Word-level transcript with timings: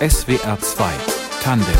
SWR 0.00 0.58
2 0.60 0.90
Tandem 1.40 1.74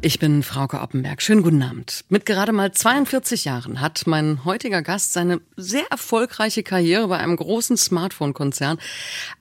ich 0.00 0.20
bin 0.20 0.44
Frauke 0.44 0.80
Oppenberg. 0.80 1.20
Schönen 1.20 1.42
guten 1.42 1.60
Abend. 1.60 2.04
Mit 2.08 2.24
gerade 2.24 2.52
mal 2.52 2.70
42 2.70 3.44
Jahren 3.44 3.80
hat 3.80 4.06
mein 4.06 4.44
heutiger 4.44 4.80
Gast 4.80 5.12
seine 5.12 5.40
sehr 5.56 5.90
erfolgreiche 5.90 6.62
Karriere 6.62 7.08
bei 7.08 7.18
einem 7.18 7.34
großen 7.34 7.76
Smartphone-Konzern 7.76 8.78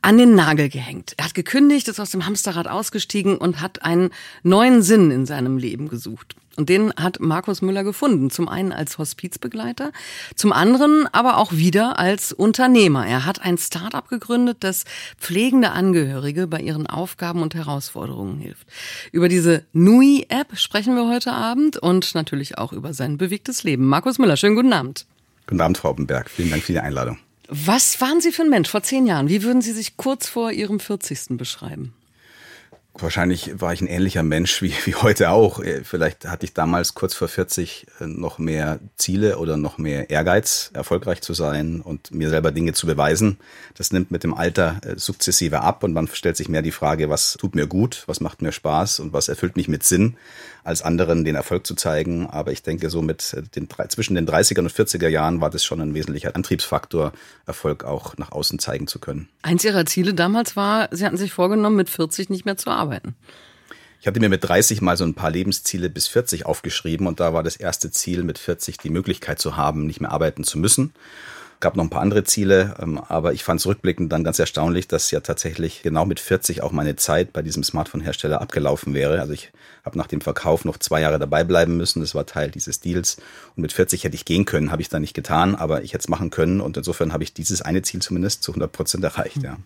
an 0.02 0.18
den 0.18 0.34
Nagel 0.34 0.70
gehängt. 0.70 1.14
Er 1.18 1.26
hat 1.26 1.36
gekündigt, 1.36 1.88
ist 1.88 2.00
aus 2.00 2.10
dem 2.10 2.26
Hamsterrad 2.26 2.68
ausgestiegen 2.68 3.38
und 3.38 3.62
hat 3.62 3.84
einen 3.84 4.10
neuen 4.42 4.82
Sinn 4.82 5.12
in 5.12 5.28
seinem 5.28 5.60
Leben 5.60 5.90
gesucht. 5.90 6.36
Und 6.58 6.70
den 6.70 6.92
hat 6.96 7.20
Markus 7.20 7.62
Müller 7.62 7.84
gefunden. 7.84 8.32
Zum 8.32 8.50
einen 8.50 8.74
als 8.74 8.98
Hospizbegleiter, 8.98 9.92
zum 10.36 10.52
anderen 10.52 11.08
aber 11.12 11.38
auch 11.38 11.54
wieder 11.54 12.00
als 12.00 12.34
Unternehmer. 12.34 13.06
Er 13.06 13.26
hat 13.26 13.44
ein 13.44 13.60
Start-up 13.60 14.10
gegründet, 14.10 14.58
das 14.62 14.84
pflegende 15.20 15.72
Angehörige 15.72 16.48
bei 16.48 16.60
ihren 16.60 16.88
Aufgaben 16.88 17.44
und 17.44 17.54
Herausforderungen 17.54 18.40
hilft. 18.40 18.68
Über 19.12 19.30
diese 19.30 19.66
NUI-App 19.74 20.58
sprechen 20.58 20.96
wir 20.96 21.08
heute 21.08 21.32
Abend 21.32 21.78
und 21.78 22.16
natürlich 22.16 22.58
auch 22.58 22.74
über 22.74 22.94
sein 22.94 23.20
bewegtes 23.20 23.64
Leben. 23.64 23.86
Markus 23.86 24.18
Müller, 24.18 24.36
schönen 24.36 24.56
guten 24.56 24.74
Abend. 24.74 25.06
Guten 25.46 25.62
Abend, 25.62 25.78
Frau 25.78 25.92
Oppenberg. 25.92 26.30
Vielen 26.30 26.50
Dank 26.50 26.64
für 26.64 26.74
die 26.74 26.80
Einladung. 26.80 27.20
Was 27.50 28.02
waren 28.02 28.20
Sie 28.20 28.32
für 28.32 28.42
ein 28.42 28.50
Mensch 28.50 28.70
vor 28.70 28.82
zehn 28.82 29.06
Jahren? 29.06 29.30
Wie 29.30 29.44
würden 29.44 29.62
Sie 29.62 29.72
sich 29.72 29.96
kurz 29.96 30.28
vor 30.28 30.52
Ihrem 30.52 30.80
40. 30.80 31.38
beschreiben? 31.38 31.94
Wahrscheinlich 33.00 33.62
war 33.62 33.74
ich 33.74 33.82
ein 33.82 33.88
ähnlicher 33.88 34.24
Mensch 34.24 34.62
wie, 34.62 34.74
wie 34.86 34.96
heute 34.96 35.30
auch. 35.30 35.60
Äh, 35.60 35.84
vielleicht 35.84 36.28
hatte 36.28 36.46
ich 36.46 36.54
damals 36.54 36.96
kurz 36.96 37.14
vor 37.14 37.28
40 37.28 37.86
äh, 38.00 38.08
noch 38.08 38.40
mehr 38.40 38.80
Ziele 38.96 39.38
oder 39.38 39.56
noch 39.56 39.78
mehr 39.78 40.10
Ehrgeiz, 40.10 40.72
erfolgreich 40.74 41.22
zu 41.22 41.34
sein 41.34 41.82
und 41.82 42.12
mir 42.12 42.30
selber 42.30 42.52
Dinge 42.52 42.74
zu 42.74 42.88
beweisen. 42.88 43.38
Das 43.76 43.92
nimmt 43.92 44.10
mit 44.10 44.24
dem 44.24 44.34
Alter 44.34 44.82
äh, 44.84 44.98
sukzessive 44.98 45.62
ab 45.62 45.84
und 45.84 45.94
man 45.94 46.08
stellt 46.08 46.38
sich 46.38 46.50
mehr 46.50 46.64
die 46.64 46.72
Frage, 46.72 47.10
was 47.10 47.34
tut 47.34 47.56
mir 47.56 47.68
gut, 47.68 48.04
was 48.08 48.20
macht 48.20 48.42
mir 48.42 48.52
Spaß 48.52 49.00
und 49.00 49.14
was 49.14 49.28
erfüllt 49.28 49.58
mich 49.58 49.68
mit 49.68 49.84
Sinn 49.84 50.18
als 50.64 50.82
anderen 50.82 51.24
den 51.24 51.36
Erfolg 51.36 51.66
zu 51.66 51.76
zeigen. 51.76 52.28
Aber 52.28 52.52
ich 52.52 52.62
denke, 52.62 52.90
so 52.90 53.02
mit 53.02 53.36
den, 53.56 53.70
zwischen 53.88 54.16
den 54.16 54.28
30er 54.28 54.60
und 54.60 54.72
40er 54.72 55.08
Jahren 55.08 55.40
war 55.40 55.50
das 55.50 55.64
schon 55.64 55.80
ein 55.80 55.94
wesentlicher 55.94 56.36
Antriebsfaktor, 56.36 57.14
Erfolg 57.46 57.86
auch 57.86 58.18
nach 58.18 58.34
außen 58.34 58.60
zeigen 58.60 58.88
zu 58.88 59.00
können. 59.00 59.30
Eins 59.44 59.64
Ihrer 59.64 59.86
Ziele 59.86 60.14
damals 60.14 60.58
war, 60.58 60.90
Sie 60.92 61.06
hatten 61.06 61.16
sich 61.16 61.32
vorgenommen, 61.32 61.78
mit 61.78 61.90
40 61.90 62.30
nicht 62.30 62.46
mehr 62.46 62.58
zu 62.58 62.70
arbeiten. 62.70 62.87
Ich 64.00 64.08
hatte 64.08 64.20
mir 64.20 64.30
mit 64.30 64.44
30 64.44 64.82
mal 64.82 64.96
so 64.96 65.04
ein 65.04 65.16
paar 65.16 65.32
Lebensziele 65.32 65.90
bis 65.90 66.08
40 66.08 66.46
aufgeschrieben 66.46 67.08
und 67.08 67.20
da 67.20 67.34
war 67.34 67.44
das 67.44 67.56
erste 67.56 67.92
Ziel 67.92 68.24
mit 68.24 68.38
40 68.38 68.78
die 68.78 68.90
Möglichkeit 68.90 69.40
zu 69.40 69.58
haben, 69.58 69.86
nicht 69.86 70.02
mehr 70.02 70.12
arbeiten 70.12 70.44
zu 70.44 70.60
müssen 70.60 70.94
gab 71.60 71.76
noch 71.76 71.84
ein 71.84 71.90
paar 71.90 72.02
andere 72.02 72.24
Ziele, 72.24 72.76
ähm, 72.82 73.00
aber 73.08 73.34
ich 73.34 73.44
fand 73.44 73.60
es 73.60 73.66
rückblickend 73.66 74.12
dann 74.12 74.24
ganz 74.24 74.40
erstaunlich, 74.40 74.88
dass 74.88 75.12
ja 75.12 75.20
tatsächlich 75.20 75.82
genau 75.82 76.06
mit 76.06 76.20
40 76.20 76.62
auch 76.62 76.72
meine 76.72 76.96
Zeit 76.96 77.34
bei 77.34 77.42
diesem 77.42 77.64
Smartphone-Hersteller 77.64 78.42
abgelaufen 78.42 78.94
wäre. 78.94 79.20
Also 79.20 79.34
ich 79.34 79.52
habe 79.84 79.98
nach 79.98 80.08
dem 80.08 80.22
Verkauf 80.22 80.66
noch 80.66 80.78
zwei 80.78 81.02
Jahre 81.02 81.18
dabei 81.18 81.44
bleiben 81.44 81.78
müssen. 81.78 82.02
Das 82.02 82.14
war 82.14 82.26
Teil 82.26 82.52
dieses 82.52 82.80
Deals. 82.80 83.18
Und 83.56 83.62
mit 83.62 83.74
40 83.74 84.04
hätte 84.04 84.16
ich 84.16 84.26
gehen 84.26 84.46
können, 84.46 84.72
habe 84.72 84.82
ich 84.82 84.90
dann 84.90 85.02
nicht 85.02 85.14
getan, 85.14 85.56
aber 85.56 85.82
ich 85.82 85.94
hätte 85.94 86.04
es 86.04 86.10
machen 86.10 86.30
können. 86.30 86.62
Und 86.62 86.78
insofern 86.78 87.14
habe 87.14 87.24
ich 87.24 87.34
dieses 87.34 87.62
eine 87.62 87.82
Ziel 87.82 88.02
zumindest 88.02 88.44
zu 88.44 88.52
100 88.52 88.72
Prozent 88.72 89.04
erreicht. 89.04 89.42
Ja. 89.42 89.58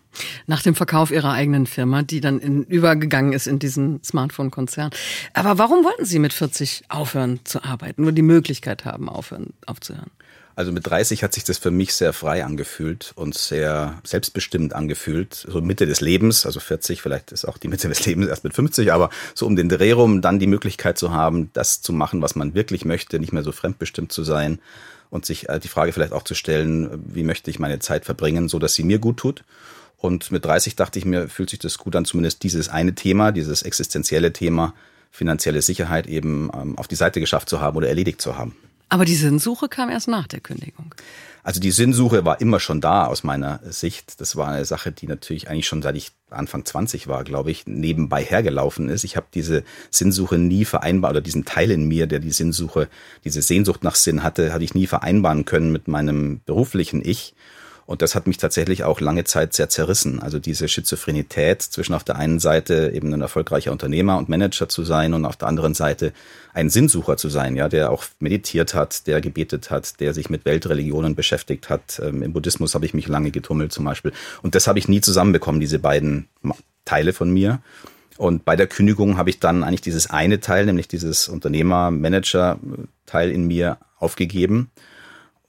Nach 0.47 0.62
dem 0.62 0.75
Verkauf 0.75 1.12
Ihrer 1.12 1.34
eigenen 1.34 1.66
Firma, 1.66 2.03
die 2.03 2.22
dann 2.22 2.39
in, 2.39 2.64
übergegangen 2.64 3.34
ist 3.34 3.47
in 3.47 3.59
diesen 3.59 4.02
Smartphone-Konzern. 4.03 4.92
Aber 5.34 5.58
warum 5.58 5.84
wollten 5.84 6.06
Sie 6.06 6.19
mit 6.19 6.31
40 6.34 6.84
aufhören 6.88 7.39
zu 7.44 7.64
arbeiten? 7.64 8.03
Nur 8.03 8.12
die 8.12 8.22
Möglichkeit 8.22 8.86
haben, 8.86 9.09
aufhören, 9.09 9.53
aufzuhören? 9.66 10.12
Also 10.55 10.71
mit 10.71 10.85
30 10.85 11.23
hat 11.23 11.33
sich 11.33 11.44
das 11.44 11.57
für 11.57 11.71
mich 11.71 11.94
sehr 11.95 12.13
frei 12.13 12.44
angefühlt 12.44 13.13
und 13.16 13.35
sehr 13.35 13.99
selbstbestimmt 14.03 14.73
angefühlt. 14.73 15.33
So 15.33 15.61
Mitte 15.61 15.85
des 15.85 16.02
Lebens, 16.02 16.45
also 16.45 16.59
40, 16.59 17.02
vielleicht 17.02 17.31
ist 17.31 17.45
auch 17.45 17.57
die 17.57 17.67
Mitte 17.67 17.88
des 17.88 18.05
Lebens 18.05 18.27
erst 18.27 18.44
mit 18.44 18.53
50, 18.53 18.91
aber 18.91 19.09
so 19.33 19.45
um 19.45 19.55
den 19.55 19.69
Dreh 19.69 19.94
rum 19.94 20.22
dann 20.22 20.39
die 20.39 20.47
Möglichkeit 20.47 20.97
zu 20.97 21.11
haben, 21.11 21.52
das 21.53 21.81
zu 21.81 21.94
machen, 21.94 22.22
was 22.22 22.35
man 22.35 22.53
wirklich 22.53 22.85
möchte, 22.85 23.19
nicht 23.19 23.33
mehr 23.33 23.44
so 23.44 23.51
fremdbestimmt 23.51 24.11
zu 24.11 24.23
sein 24.23 24.59
und 25.09 25.25
sich 25.25 25.50
äh, 25.50 25.59
die 25.59 25.67
Frage 25.67 25.94
vielleicht 25.94 26.13
auch 26.13 26.23
zu 26.23 26.35
stellen, 26.35 26.90
wie 27.06 27.23
möchte 27.23 27.50
ich 27.50 27.59
meine 27.59 27.79
Zeit 27.79 28.06
verbringen, 28.06 28.50
so 28.50 28.59
dass 28.59 28.73
sie 28.73 28.84
mir 28.84 29.00
gut 29.00 29.17
tut. 29.17 29.44
Und 29.97 30.31
mit 30.31 30.44
30 30.44 30.75
dachte 30.75 30.97
ich 30.97 31.06
mir, 31.06 31.29
fühlt 31.29 31.51
sich 31.51 31.59
das 31.59 31.78
gut 31.78 31.95
an, 31.95 32.06
zumindest 32.06 32.41
dieses 32.41 32.69
eine 32.69 32.95
Thema, 32.95 33.31
dieses 33.31 33.61
existenzielle 33.61 34.34
Thema, 34.34 34.73
finanzielle 35.11 35.61
Sicherheit 35.61 36.07
eben 36.07 36.50
ähm, 36.53 36.78
auf 36.78 36.88
die 36.88 36.95
Seite 36.95 37.19
geschafft 37.19 37.50
zu 37.50 37.61
haben 37.61 37.78
oder 37.78 37.88
erledigt 37.88 38.19
zu 38.19 38.38
haben. 38.38 38.56
Aber 38.91 39.06
die 39.06 39.16
Sinnsuche 39.16 39.69
kam 39.69 39.90
erst 39.90 40.09
nach 40.09 40.28
der 40.28 40.41
Kündigung. 40.41 40.94
Also 41.44 41.62
die 41.62 41.72
Sinnsuche 41.72 42.25
war 42.25 42.41
immer 42.41 42.59
schon 42.59 42.81
da 42.81 43.06
aus 43.06 43.24
meiner 43.24 43.62
Sicht. 43.63 44.19
Das 44.19 44.35
war 44.35 44.50
eine 44.50 44.66
Sache, 44.66 44.91
die 44.91 45.07
natürlich 45.07 45.50
eigentlich 45.50 45.66
schon 45.66 45.81
seit 45.81 45.96
ich 45.96 46.12
Anfang 46.29 46.66
20 46.66 47.07
war, 47.07 47.24
glaube 47.24 47.52
ich, 47.52 47.66
nebenbei 47.68 48.22
hergelaufen 48.22 48.90
ist. 48.90 49.06
Ich 49.06 49.16
habe 49.16 49.28
diese 49.34 49.63
Sinnsuche 49.91 50.38
nie 50.38 50.66
vereinbart 50.66 51.12
oder 51.12 51.22
diesen 51.22 51.46
Teil 51.46 51.72
in 51.72 51.88
mir, 51.88 52.06
der 52.06 52.19
die 52.19 52.34
Sinnsuche, 52.34 52.90
diese 53.24 53.41
Sehnsucht 53.41 53.81
nach 53.85 53.96
Sinn 53.96 54.24
hatte, 54.24 54.52
hatte 54.52 54.66
ich 54.66 54.75
nie 54.75 54.88
vereinbaren 54.88 55.46
können 55.46 55.72
mit 55.72 55.88
meinem 55.88 56.41
beruflichen 56.46 57.02
Ich. 57.03 57.34
Und 57.91 58.02
das 58.02 58.16
hat 58.16 58.25
mich 58.25 58.38
tatsächlich 58.38 58.85
auch 58.85 59.02
lange 59.02 59.25
Zeit 59.25 59.53
sehr 59.53 59.68
zerrissen. 59.68 60.22
Also 60.22 60.40
diese 60.40 60.69
Schizophrenität 60.69 61.62
zwischen 61.62 61.94
auf 61.94 62.06
der 62.06 62.16
einen 62.16 62.40
Seite 62.40 62.94
eben 62.96 63.13
ein 63.13 63.19
erfolgreicher 63.19 63.74
Unternehmer 63.74 64.18
und 64.18 64.29
Manager 64.29 64.69
zu 64.69 64.85
sein 64.85 65.13
und 65.13 65.25
auf 65.25 65.35
der 65.35 65.50
anderen 65.50 65.74
Seite 65.74 66.13
ein 66.53 66.69
Sinnsucher 66.69 67.18
zu 67.18 67.28
sein, 67.28 67.57
ja, 67.57 67.68
der 67.68 67.91
auch 67.91 68.06
meditiert 68.19 68.74
hat, 68.74 69.07
der 69.07 69.19
gebetet 69.19 69.72
hat, 69.72 70.00
der 70.00 70.13
sich 70.13 70.29
mit 70.29 70.46
Weltreligionen 70.46 71.16
beschäftigt 71.16 71.69
hat. 71.69 72.02
Ähm, 72.02 72.24
Im 72.24 72.31
Buddhismus 72.31 72.75
habe 72.75 72.85
ich 72.85 72.94
mich 72.94 73.09
lange 73.09 73.29
getummelt 73.29 73.74
zum 73.74 73.84
Beispiel. 73.84 74.13
Und 74.41 74.56
das 74.56 74.68
habe 74.68 74.79
ich 74.79 74.88
nie 74.88 75.02
zusammenbekommen, 75.02 75.59
diese 75.59 75.79
beiden 75.79 76.29
Teile 76.85 77.12
von 77.12 77.29
mir. 77.29 77.59
Und 78.16 78.46
bei 78.46 78.56
der 78.56 78.68
Kündigung 78.68 79.18
habe 79.18 79.29
ich 79.29 79.41
dann 79.41 79.66
eigentlich 79.66 79.81
dieses 79.81 80.09
eine 80.09 80.40
Teil, 80.40 80.66
nämlich 80.66 80.88
dieses 80.88 81.28
Unternehmer-Manager-Teil 81.28 83.31
in 83.31 83.47
mir 83.47 83.79
aufgegeben 84.00 84.72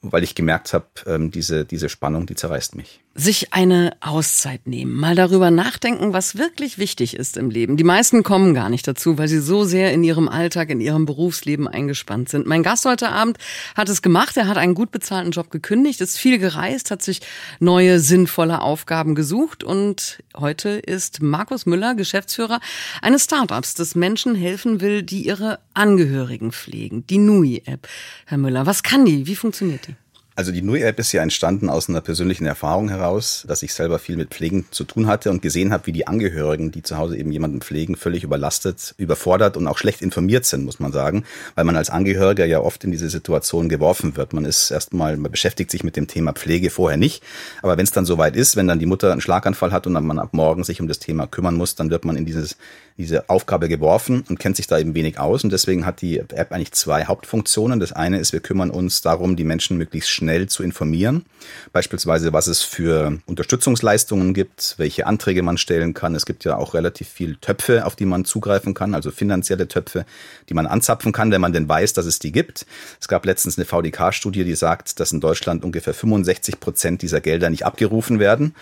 weil 0.03 0.23
ich 0.23 0.35
gemerkt 0.35 0.73
habe, 0.73 0.85
ähm, 1.07 1.31
diese, 1.31 1.65
diese 1.65 1.89
Spannung, 1.89 2.25
die 2.25 2.35
zerreißt 2.35 2.75
mich 2.75 3.01
sich 3.15 3.53
eine 3.53 3.95
Auszeit 3.99 4.65
nehmen, 4.65 4.93
mal 4.93 5.15
darüber 5.15 5.51
nachdenken, 5.51 6.13
was 6.13 6.35
wirklich 6.35 6.79
wichtig 6.79 7.15
ist 7.15 7.37
im 7.37 7.51
Leben. 7.51 7.77
Die 7.77 7.83
meisten 7.83 8.23
kommen 8.23 8.55
gar 8.55 8.69
nicht 8.69 8.87
dazu, 8.87 9.19
weil 9.19 9.27
sie 9.27 9.39
so 9.39 9.65
sehr 9.65 9.93
in 9.93 10.03
ihrem 10.03 10.27
Alltag, 10.27 10.71
in 10.71 10.81
ihrem 10.81 11.05
Berufsleben 11.05 11.67
eingespannt 11.67 12.29
sind. 12.29 12.47
Mein 12.47 12.63
Gast 12.63 12.85
heute 12.85 13.09
Abend 13.09 13.37
hat 13.75 13.87
es 13.87 14.01
gemacht. 14.01 14.35
Er 14.37 14.47
hat 14.47 14.57
einen 14.57 14.73
gut 14.73 14.89
bezahlten 14.89 15.31
Job 15.31 15.51
gekündigt, 15.51 16.01
ist 16.01 16.17
viel 16.17 16.39
gereist, 16.39 16.89
hat 16.89 17.03
sich 17.03 17.21
neue 17.59 17.99
sinnvolle 17.99 18.61
Aufgaben 18.61 19.13
gesucht 19.13 19.63
und 19.63 20.23
heute 20.35 20.69
ist 20.69 21.21
Markus 21.21 21.67
Müller 21.67 21.93
Geschäftsführer 21.93 22.59
eines 23.03 23.25
Startups, 23.25 23.75
das 23.75 23.93
Menschen 23.93 24.33
helfen 24.33 24.81
will, 24.81 25.03
die 25.03 25.27
ihre 25.27 25.59
Angehörigen 25.75 26.51
pflegen. 26.51 27.05
Die 27.05 27.19
NUI-App. 27.19 27.87
Herr 28.25 28.39
Müller, 28.39 28.65
was 28.65 28.81
kann 28.81 29.05
die? 29.05 29.27
Wie 29.27 29.35
funktioniert 29.35 29.87
die? 29.87 29.95
Also 30.35 30.51
die 30.51 30.63
NUI-App 30.63 30.97
ist 30.97 31.11
ja 31.11 31.21
entstanden 31.21 31.69
aus 31.69 31.89
einer 31.89 32.01
persönlichen 32.01 32.47
Erfahrung 32.47 32.89
heraus, 32.89 33.45
dass 33.47 33.61
ich 33.61 33.73
selber 33.73 33.99
viel 33.99 34.17
mit 34.17 34.29
Pflegen 34.29 34.65
zu 34.71 34.83
tun 34.83 35.05
hatte 35.05 35.29
und 35.29 35.43
gesehen 35.43 35.71
habe, 35.71 35.85
wie 35.85 35.91
die 35.91 36.07
Angehörigen, 36.07 36.71
die 36.71 36.81
zu 36.81 36.97
Hause 36.97 37.17
eben 37.17 37.31
jemanden 37.31 37.61
pflegen, 37.61 37.95
völlig 37.95 38.23
überlastet, 38.23 38.95
überfordert 38.97 39.57
und 39.57 39.67
auch 39.67 39.77
schlecht 39.77 40.01
informiert 40.01 40.45
sind, 40.45 40.65
muss 40.65 40.79
man 40.79 40.91
sagen, 40.91 41.23
weil 41.53 41.65
man 41.65 41.75
als 41.75 41.91
Angehöriger 41.91 42.45
ja 42.45 42.59
oft 42.59 42.83
in 42.83 42.91
diese 42.91 43.09
Situation 43.09 43.69
geworfen 43.69 44.17
wird. 44.17 44.33
Man 44.33 44.45
ist 44.45 44.71
erstmal, 44.71 45.17
man 45.17 45.31
beschäftigt 45.31 45.69
sich 45.69 45.83
mit 45.83 45.95
dem 45.95 46.07
Thema 46.07 46.33
Pflege 46.33 46.71
vorher 46.71 46.97
nicht, 46.97 47.21
aber 47.61 47.77
wenn 47.77 47.83
es 47.83 47.91
dann 47.91 48.05
soweit 48.05 48.35
ist, 48.35 48.55
wenn 48.55 48.67
dann 48.67 48.79
die 48.79 48.87
Mutter 48.87 49.11
einen 49.11 49.21
Schlaganfall 49.21 49.71
hat 49.71 49.85
und 49.85 49.93
dann 49.93 50.05
man 50.05 50.17
ab 50.17 50.29
morgen 50.33 50.63
sich 50.63 50.81
um 50.81 50.87
das 50.87 50.97
Thema 50.97 51.27
kümmern 51.27 51.55
muss, 51.55 51.75
dann 51.75 51.91
wird 51.91 52.05
man 52.05 52.15
in 52.15 52.25
dieses 52.25 52.57
diese 52.97 53.29
Aufgabe 53.29 53.69
geworfen 53.69 54.23
und 54.29 54.39
kennt 54.39 54.55
sich 54.55 54.67
da 54.67 54.77
eben 54.77 54.93
wenig 54.93 55.19
aus. 55.19 55.43
Und 55.43 55.51
deswegen 55.51 55.85
hat 55.85 56.01
die 56.01 56.19
App 56.19 56.51
eigentlich 56.51 56.73
zwei 56.73 57.05
Hauptfunktionen. 57.05 57.79
Das 57.79 57.91
eine 57.91 58.19
ist, 58.19 58.33
wir 58.33 58.39
kümmern 58.39 58.69
uns 58.69 59.01
darum, 59.01 59.35
die 59.35 59.43
Menschen 59.43 59.77
möglichst 59.77 60.09
schnell 60.09 60.47
zu 60.47 60.63
informieren. 60.63 61.25
Beispielsweise, 61.71 62.33
was 62.33 62.47
es 62.47 62.61
für 62.61 63.19
Unterstützungsleistungen 63.25 64.33
gibt, 64.33 64.75
welche 64.77 65.07
Anträge 65.07 65.41
man 65.41 65.57
stellen 65.57 65.93
kann. 65.93 66.15
Es 66.15 66.25
gibt 66.25 66.45
ja 66.45 66.57
auch 66.57 66.73
relativ 66.73 67.09
viel 67.09 67.35
Töpfe, 67.37 67.85
auf 67.85 67.95
die 67.95 68.05
man 68.05 68.25
zugreifen 68.25 68.73
kann, 68.73 68.93
also 68.93 69.11
finanzielle 69.11 69.67
Töpfe, 69.67 70.05
die 70.49 70.53
man 70.53 70.67
anzapfen 70.67 71.11
kann, 71.11 71.31
wenn 71.31 71.41
man 71.41 71.53
denn 71.53 71.67
weiß, 71.67 71.93
dass 71.93 72.05
es 72.05 72.19
die 72.19 72.31
gibt. 72.31 72.65
Es 73.01 73.07
gab 73.07 73.25
letztens 73.25 73.57
eine 73.57 73.65
VDK-Studie, 73.65 74.43
die 74.43 74.55
sagt, 74.55 74.99
dass 74.99 75.11
in 75.11 75.19
Deutschland 75.19 75.63
ungefähr 75.63 75.93
65 75.93 76.59
Prozent 76.59 77.01
dieser 77.01 77.21
Gelder 77.21 77.49
nicht 77.49 77.65
abgerufen 77.65 78.19
werden. 78.19 78.53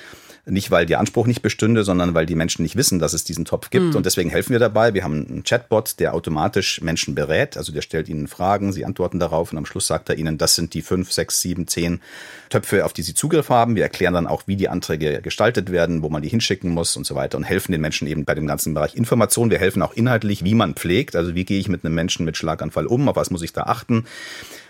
Nicht, 0.45 0.71
weil 0.71 0.87
der 0.87 0.99
Anspruch 0.99 1.27
nicht 1.27 1.43
bestünde, 1.43 1.83
sondern 1.83 2.15
weil 2.15 2.25
die 2.25 2.33
Menschen 2.33 2.63
nicht 2.63 2.75
wissen, 2.75 2.97
dass 2.97 3.13
es 3.13 3.23
diesen 3.23 3.45
Topf 3.45 3.69
gibt. 3.69 3.85
Mhm. 3.85 3.95
Und 3.95 4.05
deswegen 4.07 4.31
helfen 4.31 4.53
wir 4.53 4.59
dabei. 4.59 4.95
Wir 4.95 5.03
haben 5.03 5.27
einen 5.27 5.43
Chatbot, 5.43 5.99
der 5.99 6.15
automatisch 6.15 6.81
Menschen 6.81 7.13
berät. 7.13 7.57
Also 7.57 7.71
der 7.71 7.81
stellt 7.83 8.09
ihnen 8.09 8.27
Fragen, 8.27 8.73
sie 8.73 8.83
antworten 8.83 9.19
darauf 9.19 9.51
und 9.51 9.59
am 9.59 9.67
Schluss 9.67 9.85
sagt 9.85 10.09
er 10.09 10.17
ihnen, 10.17 10.39
das 10.39 10.55
sind 10.55 10.73
die 10.73 10.81
fünf, 10.81 11.11
sechs, 11.11 11.41
sieben, 11.41 11.67
zehn 11.67 12.01
Töpfe, 12.49 12.85
auf 12.85 12.93
die 12.93 13.03
sie 13.03 13.13
Zugriff 13.13 13.49
haben. 13.49 13.75
Wir 13.75 13.83
erklären 13.83 14.15
dann 14.15 14.25
auch, 14.25 14.43
wie 14.47 14.55
die 14.55 14.67
Anträge 14.67 15.21
gestaltet 15.21 15.71
werden, 15.71 16.01
wo 16.01 16.09
man 16.09 16.23
die 16.23 16.29
hinschicken 16.29 16.71
muss 16.71 16.97
und 16.97 17.05
so 17.05 17.13
weiter 17.13 17.37
und 17.37 17.43
helfen 17.43 17.71
den 17.71 17.81
Menschen 17.81 18.07
eben 18.07 18.25
bei 18.25 18.33
dem 18.33 18.47
ganzen 18.47 18.73
Bereich 18.73 18.95
Information. 18.95 19.51
Wir 19.51 19.59
helfen 19.59 19.83
auch 19.83 19.93
inhaltlich, 19.93 20.43
wie 20.43 20.55
man 20.55 20.73
pflegt. 20.73 21.15
Also 21.15 21.35
wie 21.35 21.45
gehe 21.45 21.59
ich 21.59 21.69
mit 21.69 21.85
einem 21.85 21.93
Menschen 21.93 22.25
mit 22.25 22.35
Schlaganfall 22.35 22.87
um? 22.87 23.07
Auf 23.07 23.15
was 23.15 23.29
muss 23.29 23.43
ich 23.43 23.53
da 23.53 23.63
achten? 23.63 24.05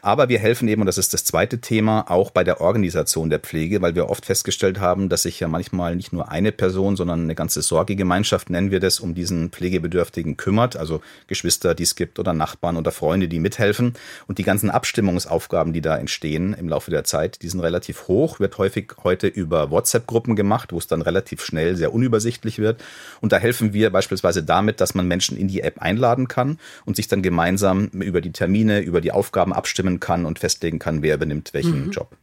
Aber 0.04 0.30
wir 0.30 0.40
helfen 0.40 0.68
eben, 0.68 0.82
und 0.82 0.88
das 0.88 0.98
ist 0.98 1.14
das 1.14 1.24
zweite 1.24 1.60
Thema, 1.60 2.10
auch 2.10 2.32
bei 2.32 2.44
der 2.44 2.60
Organisation 2.60 3.30
der 3.30 3.40
Pflege, 3.40 3.82
weil 3.84 3.94
wir 3.94 4.10
oft 4.10 4.26
festgestellt 4.26 4.80
haben, 4.80 5.10
dass 5.10 5.24
sich 5.24 5.40
ja 5.40 5.48
manchmal 5.48 5.96
nicht 5.96 6.12
nur 6.12 6.32
eine 6.32 6.52
Person, 6.52 6.96
sondern 6.96 7.22
eine 7.22 7.36
ganze 7.36 7.62
Sorgegemeinschaft, 7.62 8.50
nennen 8.50 8.72
wir 8.72 8.80
das, 8.80 9.00
um 9.00 9.14
diesen 9.14 9.52
Pflegebedürftigen 9.52 10.38
kümmert. 10.38 10.76
Also 10.76 11.02
Geschwister, 11.28 11.76
die 11.76 11.84
es 11.84 11.96
gibt 11.96 12.18
oder 12.18 12.34
Nachbarn 12.34 12.78
oder 12.78 12.92
Freunde, 12.92 13.28
die 13.28 13.40
mithelfen. 13.40 13.94
Und 14.28 14.40
die 14.40 14.44
ganzen 14.44 14.72
Abstimmungsaufgaben, 14.72 15.72
die 15.72 15.82
da 15.82 15.98
entstehen 15.98 16.54
im 16.54 16.68
Laufe 16.68 16.90
der 16.90 17.04
Zeit, 17.04 17.44
die 17.44 17.50
sind 17.50 17.60
relativ 17.60 18.08
hoch, 18.08 18.40
wird 18.40 18.58
häufig 18.58 18.94
heute 19.04 19.28
über 19.28 19.70
WhatsApp-Gruppen 19.70 20.36
gemacht, 20.36 20.74
wo 20.74 20.80
es 20.80 20.88
dann 20.88 21.04
relativ 21.04 21.46
schnell 21.46 21.76
sehr 21.76 21.94
unübersichtlich 21.94 22.58
wird. 22.58 22.84
Und 23.22 23.34
da 23.34 23.38
helfen 23.38 23.74
wir 23.74 23.92
beispielsweise 23.92 24.42
damit, 24.42 24.82
dass 24.82 24.96
man 24.96 25.08
Menschen 25.08 25.38
in 25.38 25.48
die 25.48 25.62
App 25.62 25.80
einladen 25.80 26.28
kann 26.28 26.58
und 26.86 26.96
sich 26.96 27.08
dann 27.08 27.22
gemeinsam 27.22 27.86
über 27.90 28.22
die 28.22 28.32
Termine, 28.32 28.80
über 28.80 29.00
die 29.00 29.12
Aufgaben 29.12 29.54
abstimmen 29.54 29.91
kann 30.00 30.26
und 30.26 30.40
festlegen 30.40 30.80
kann, 30.80 31.02
wer 31.02 31.16
übernimmt 31.16 31.54
welchen 31.54 31.88
mhm. 31.88 31.92
Job. 31.92 32.16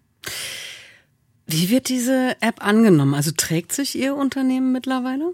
Wie 1.46 1.70
wird 1.70 1.88
diese 1.88 2.36
App 2.40 2.64
angenommen? 2.64 3.14
Also 3.14 3.30
trägt 3.36 3.72
sich 3.72 3.98
Ihr 3.98 4.14
Unternehmen 4.14 4.72
mittlerweile? 4.72 5.32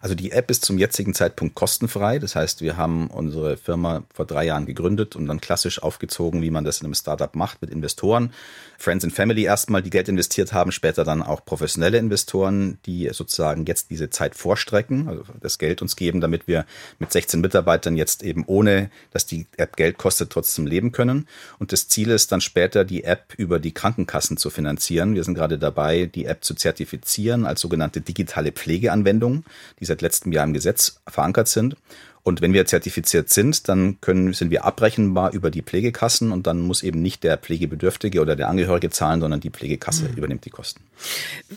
Also 0.00 0.14
die 0.14 0.32
App 0.32 0.50
ist 0.50 0.64
zum 0.64 0.78
jetzigen 0.78 1.14
Zeitpunkt 1.14 1.54
kostenfrei. 1.54 2.18
Das 2.18 2.36
heißt, 2.36 2.60
wir 2.60 2.76
haben 2.76 3.08
unsere 3.08 3.56
Firma 3.56 4.04
vor 4.12 4.26
drei 4.26 4.44
Jahren 4.44 4.66
gegründet 4.66 5.16
und 5.16 5.26
dann 5.26 5.40
klassisch 5.40 5.82
aufgezogen, 5.82 6.42
wie 6.42 6.50
man 6.50 6.64
das 6.64 6.80
in 6.80 6.86
einem 6.86 6.94
Startup 6.94 7.34
macht 7.34 7.62
mit 7.62 7.70
Investoren. 7.70 8.32
Friends 8.78 9.04
and 9.04 9.14
Family 9.14 9.44
erstmal, 9.44 9.82
die 9.82 9.90
Geld 9.90 10.08
investiert 10.08 10.52
haben, 10.52 10.70
später 10.70 11.04
dann 11.04 11.22
auch 11.22 11.44
professionelle 11.44 11.98
Investoren, 11.98 12.78
die 12.84 13.08
sozusagen 13.12 13.64
jetzt 13.64 13.90
diese 13.90 14.10
Zeit 14.10 14.34
vorstrecken, 14.34 15.08
also 15.08 15.24
das 15.40 15.58
Geld 15.58 15.80
uns 15.80 15.96
geben, 15.96 16.20
damit 16.20 16.46
wir 16.46 16.66
mit 16.98 17.10
16 17.10 17.40
Mitarbeitern 17.40 17.96
jetzt 17.96 18.22
eben 18.22 18.44
ohne, 18.46 18.90
dass 19.12 19.24
die 19.24 19.46
App 19.56 19.76
Geld 19.76 19.96
kostet, 19.96 20.30
trotzdem 20.30 20.66
leben 20.66 20.92
können. 20.92 21.26
Und 21.58 21.72
das 21.72 21.88
Ziel 21.88 22.10
ist 22.10 22.32
dann 22.32 22.42
später, 22.42 22.84
die 22.84 23.04
App 23.04 23.32
über 23.38 23.58
die 23.58 23.72
Krankenkassen 23.72 24.36
zu 24.36 24.50
finanzieren. 24.50 25.14
Wir 25.14 25.24
sind 25.24 25.34
gerade 25.34 25.58
dabei, 25.58 26.04
die 26.06 26.26
App 26.26 26.44
zu 26.44 26.54
zertifizieren 26.54 27.46
als 27.46 27.62
sogenannte 27.62 28.02
digitale 28.02 28.52
Pflegeanwendung. 28.52 29.44
Die 29.80 29.86
die 29.86 29.88
seit 29.96 30.02
letztem 30.02 30.32
Jahr 30.32 30.44
im 30.44 30.52
Gesetz 30.52 31.00
verankert 31.08 31.48
sind. 31.48 31.76
Und 32.22 32.40
wenn 32.40 32.52
wir 32.52 32.66
zertifiziert 32.66 33.30
sind, 33.30 33.68
dann 33.68 34.00
können, 34.00 34.32
sind 34.32 34.50
wir 34.50 34.64
abrechenbar 34.64 35.32
über 35.32 35.52
die 35.52 35.62
Pflegekassen 35.62 36.32
und 36.32 36.48
dann 36.48 36.60
muss 36.60 36.82
eben 36.82 37.00
nicht 37.00 37.22
der 37.22 37.36
Pflegebedürftige 37.36 38.20
oder 38.20 38.34
der 38.34 38.48
Angehörige 38.48 38.90
zahlen, 38.90 39.20
sondern 39.20 39.38
die 39.38 39.50
Pflegekasse 39.50 40.08
mhm. 40.08 40.16
übernimmt 40.16 40.44
die 40.44 40.50
Kosten. 40.50 40.82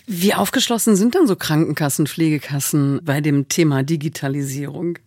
Wie 0.05 0.35
aufgeschlossen 0.35 0.95
sind 0.95 1.15
dann 1.15 1.25
so 1.25 1.35
Krankenkassen, 1.35 2.05
Pflegekassen 2.05 3.01
bei 3.03 3.19
dem 3.19 3.47
Thema 3.47 3.81
Digitalisierung? 3.81 4.99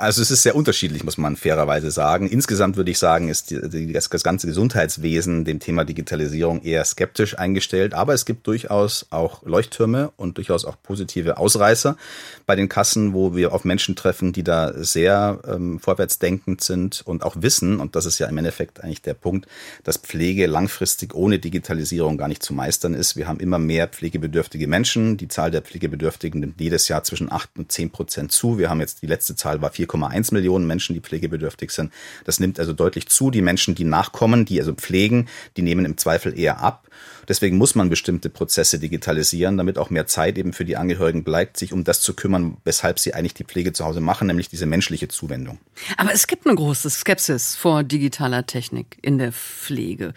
Also 0.00 0.22
es 0.22 0.30
ist 0.30 0.42
sehr 0.42 0.56
unterschiedlich, 0.56 1.04
muss 1.04 1.18
man 1.18 1.36
fairerweise 1.36 1.90
sagen. 1.90 2.26
Insgesamt 2.26 2.78
würde 2.78 2.90
ich 2.90 2.98
sagen, 2.98 3.28
ist 3.28 3.50
die, 3.50 3.92
das, 3.92 4.08
das 4.08 4.22
ganze 4.22 4.46
Gesundheitswesen 4.46 5.44
dem 5.44 5.60
Thema 5.60 5.84
Digitalisierung 5.84 6.62
eher 6.62 6.82
skeptisch 6.86 7.38
eingestellt. 7.38 7.92
Aber 7.92 8.14
es 8.14 8.24
gibt 8.24 8.46
durchaus 8.46 9.06
auch 9.10 9.42
Leuchttürme 9.44 10.10
und 10.16 10.38
durchaus 10.38 10.64
auch 10.64 10.76
positive 10.82 11.36
Ausreißer 11.36 11.98
bei 12.46 12.56
den 12.56 12.70
Kassen, 12.70 13.12
wo 13.12 13.36
wir 13.36 13.52
auf 13.52 13.64
Menschen 13.64 13.94
treffen, 13.94 14.32
die 14.32 14.42
da 14.42 14.72
sehr 14.82 15.40
ähm, 15.46 15.78
vorwärtsdenkend 15.78 16.62
sind 16.62 17.02
und 17.04 17.22
auch 17.22 17.36
wissen, 17.38 17.78
und 17.78 17.94
das 17.94 18.06
ist 18.06 18.18
ja 18.18 18.26
im 18.26 18.38
Endeffekt 18.38 18.82
eigentlich 18.82 19.02
der 19.02 19.14
Punkt, 19.14 19.48
dass 19.84 19.98
Pflege 19.98 20.46
langfristig 20.46 21.14
ohne 21.14 21.38
Digitalisierung 21.38 22.16
gar 22.16 22.28
nicht 22.28 22.42
zu 22.42 22.54
meistern 22.54 22.94
ist. 22.94 23.16
Wir 23.16 23.28
haben 23.28 23.38
immer 23.38 23.58
mehr 23.58 23.86
pflegebedürftige 23.86 24.66
Menschen. 24.66 25.18
Die 25.18 25.28
Zahl 25.28 25.50
der 25.50 25.60
Pflegebedürftigen 25.60 26.40
nimmt 26.40 26.58
jedes 26.58 26.88
Jahr 26.88 27.04
zwischen 27.04 27.30
acht 27.30 27.50
und 27.58 27.70
zehn 27.70 27.90
Prozent 27.90 28.32
zu. 28.32 28.56
Wir 28.56 28.70
haben 28.70 28.80
jetzt, 28.80 29.02
die 29.02 29.06
letzte 29.06 29.36
Zahl 29.36 29.60
war 29.60 29.70
4 29.70 29.89
4,1 29.90 30.32
Millionen 30.34 30.66
Menschen, 30.66 30.94
die 30.94 31.00
pflegebedürftig 31.00 31.70
sind. 31.70 31.92
Das 32.24 32.40
nimmt 32.40 32.58
also 32.58 32.72
deutlich 32.72 33.08
zu. 33.08 33.30
Die 33.30 33.42
Menschen, 33.42 33.74
die 33.74 33.84
nachkommen, 33.84 34.44
die 34.44 34.60
also 34.60 34.74
pflegen, 34.74 35.28
die 35.56 35.62
nehmen 35.62 35.84
im 35.84 35.96
Zweifel 35.96 36.38
eher 36.38 36.60
ab. 36.60 36.86
Deswegen 37.28 37.58
muss 37.58 37.74
man 37.74 37.88
bestimmte 37.88 38.28
Prozesse 38.28 38.78
digitalisieren, 38.78 39.56
damit 39.56 39.78
auch 39.78 39.90
mehr 39.90 40.06
Zeit 40.06 40.36
eben 40.36 40.52
für 40.52 40.64
die 40.64 40.76
Angehörigen 40.76 41.22
bleibt, 41.22 41.56
sich 41.56 41.72
um 41.72 41.84
das 41.84 42.00
zu 42.00 42.14
kümmern, 42.14 42.56
weshalb 42.64 42.98
sie 42.98 43.14
eigentlich 43.14 43.34
die 43.34 43.44
Pflege 43.44 43.72
zu 43.72 43.84
Hause 43.84 44.00
machen, 44.00 44.26
nämlich 44.26 44.48
diese 44.48 44.66
menschliche 44.66 45.08
Zuwendung. 45.08 45.58
Aber 45.96 46.12
es 46.12 46.26
gibt 46.26 46.46
eine 46.46 46.56
große 46.56 46.90
Skepsis 46.90 47.54
vor 47.54 47.84
digitaler 47.84 48.46
Technik 48.46 48.98
in 49.02 49.18
der 49.18 49.32
Pflege. 49.32 50.12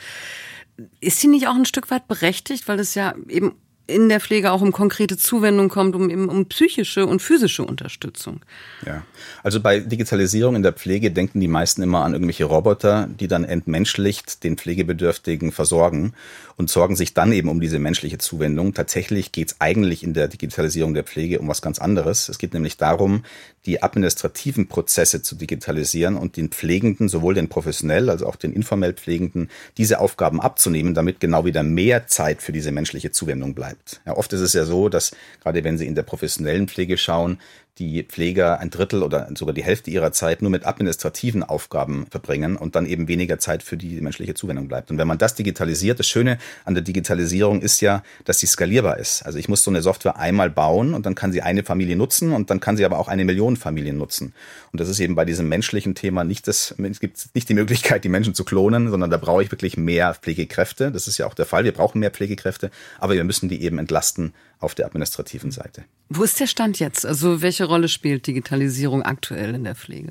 Ist 0.99 1.19
sie 1.19 1.27
nicht 1.27 1.47
auch 1.47 1.55
ein 1.55 1.65
Stück 1.65 1.91
weit 1.91 2.07
berechtigt, 2.07 2.67
weil 2.67 2.79
es 2.79 2.95
ja 2.95 3.13
eben 3.29 3.53
in 3.93 4.09
der 4.09 4.19
Pflege 4.19 4.51
auch 4.51 4.61
um 4.61 4.71
konkrete 4.71 5.17
Zuwendung 5.17 5.69
kommt, 5.69 5.95
um 5.95 6.09
um 6.29 6.45
psychische 6.47 7.05
und 7.05 7.21
physische 7.21 7.63
Unterstützung. 7.63 8.41
Ja, 8.85 9.03
also 9.43 9.59
bei 9.59 9.79
Digitalisierung 9.79 10.55
in 10.55 10.63
der 10.63 10.73
Pflege 10.73 11.11
denken 11.11 11.39
die 11.39 11.47
meisten 11.47 11.81
immer 11.81 12.03
an 12.03 12.13
irgendwelche 12.13 12.45
Roboter, 12.45 13.07
die 13.07 13.27
dann 13.27 13.43
entmenschlicht 13.43 14.43
den 14.43 14.57
Pflegebedürftigen 14.57 15.51
versorgen 15.51 16.13
und 16.57 16.69
sorgen 16.69 16.95
sich 16.95 17.13
dann 17.13 17.31
eben 17.31 17.49
um 17.49 17.59
diese 17.59 17.79
menschliche 17.79 18.17
Zuwendung. 18.17 18.73
Tatsächlich 18.73 19.31
geht 19.31 19.51
es 19.51 19.55
eigentlich 19.59 20.03
in 20.03 20.13
der 20.13 20.27
Digitalisierung 20.27 20.93
der 20.93 21.03
Pflege 21.03 21.39
um 21.39 21.47
was 21.47 21.61
ganz 21.61 21.79
anderes. 21.79 22.29
Es 22.29 22.37
geht 22.37 22.53
nämlich 22.53 22.77
darum, 22.77 23.23
die 23.65 23.81
administrativen 23.81 24.67
Prozesse 24.67 25.21
zu 25.21 25.35
digitalisieren 25.35 26.15
und 26.15 26.37
den 26.37 26.49
Pflegenden, 26.49 27.07
sowohl 27.07 27.33
den 27.33 27.47
professionell 27.47 28.09
als 28.09 28.21
auch 28.21 28.35
den 28.35 28.53
informell 28.53 28.93
Pflegenden, 28.93 29.49
diese 29.77 29.99
Aufgaben 29.99 30.41
abzunehmen, 30.41 30.93
damit 30.93 31.19
genau 31.19 31.45
wieder 31.45 31.63
mehr 31.63 32.07
Zeit 32.07 32.41
für 32.41 32.51
diese 32.51 32.71
menschliche 32.71 33.11
Zuwendung 33.11 33.53
bleibt. 33.53 34.01
Ja, 34.05 34.17
oft 34.17 34.33
ist 34.33 34.41
es 34.41 34.53
ja 34.53 34.65
so, 34.65 34.89
dass 34.89 35.15
gerade 35.41 35.63
wenn 35.63 35.77
Sie 35.77 35.87
in 35.87 35.95
der 35.95 36.03
professionellen 36.03 36.67
Pflege 36.67 36.97
schauen, 36.97 37.39
die 37.79 38.03
Pfleger 38.03 38.59
ein 38.59 38.69
Drittel 38.69 39.01
oder 39.01 39.27
sogar 39.35 39.53
die 39.53 39.63
Hälfte 39.63 39.89
ihrer 39.89 40.11
Zeit 40.11 40.43
nur 40.43 40.51
mit 40.51 40.65
administrativen 40.65 41.43
Aufgaben 41.43 42.05
verbringen 42.11 42.55
und 42.55 42.75
dann 42.75 42.85
eben 42.85 43.07
weniger 43.07 43.39
Zeit 43.39 43.63
für 43.63 43.77
die 43.77 43.99
menschliche 43.99 44.35
Zuwendung 44.35 44.67
bleibt. 44.67 44.91
Und 44.91 44.99
wenn 44.99 45.07
man 45.07 45.17
das 45.17 45.33
digitalisiert, 45.33 45.97
das 45.97 46.07
Schöne 46.07 46.37
an 46.65 46.75
der 46.75 46.83
Digitalisierung 46.83 47.61
ist 47.61 47.81
ja, 47.81 48.03
dass 48.25 48.39
sie 48.39 48.45
skalierbar 48.45 48.99
ist. 48.99 49.23
Also 49.23 49.39
ich 49.39 49.49
muss 49.49 49.63
so 49.63 49.71
eine 49.71 49.81
Software 49.81 50.17
einmal 50.17 50.51
bauen 50.51 50.93
und 50.93 51.07
dann 51.07 51.15
kann 51.15 51.31
sie 51.31 51.41
eine 51.41 51.63
Familie 51.63 51.95
nutzen 51.95 52.31
und 52.31 52.51
dann 52.51 52.59
kann 52.59 52.77
sie 52.77 52.85
aber 52.85 52.99
auch 52.99 53.07
eine 53.07 53.25
Million 53.25 53.57
Familien 53.57 53.97
nutzen. 53.97 54.33
Und 54.71 54.79
das 54.79 54.87
ist 54.87 54.99
eben 54.99 55.15
bei 55.15 55.25
diesem 55.25 55.49
menschlichen 55.49 55.95
Thema 55.95 56.23
nicht 56.23 56.47
das, 56.47 56.75
es 56.77 56.99
gibt 56.99 57.29
nicht 57.33 57.49
die 57.49 57.55
Möglichkeit, 57.55 58.03
die 58.03 58.09
Menschen 58.09 58.35
zu 58.35 58.43
klonen, 58.43 58.91
sondern 58.91 59.09
da 59.09 59.17
brauche 59.17 59.41
ich 59.41 59.51
wirklich 59.51 59.77
mehr 59.77 60.13
Pflegekräfte. 60.13 60.91
Das 60.91 61.07
ist 61.07 61.17
ja 61.17 61.25
auch 61.25 61.33
der 61.33 61.47
Fall. 61.47 61.63
Wir 61.63 61.71
brauchen 61.71 61.99
mehr 61.99 62.11
Pflegekräfte, 62.11 62.69
aber 62.99 63.15
wir 63.15 63.23
müssen 63.23 63.49
die 63.49 63.63
eben 63.63 63.79
entlasten 63.79 64.33
auf 64.63 64.75
der 64.75 64.85
administrativen 64.85 65.51
Seite. 65.51 65.83
Wo 66.09 66.23
ist 66.23 66.39
der 66.39 66.47
Stand 66.47 66.79
jetzt? 66.79 67.05
Also 67.05 67.41
welche 67.41 67.65
Rolle 67.65 67.87
spielt 67.87 68.27
Digitalisierung 68.27 69.03
aktuell 69.03 69.55
in 69.55 69.63
der 69.63 69.75
Pflege? 69.75 70.09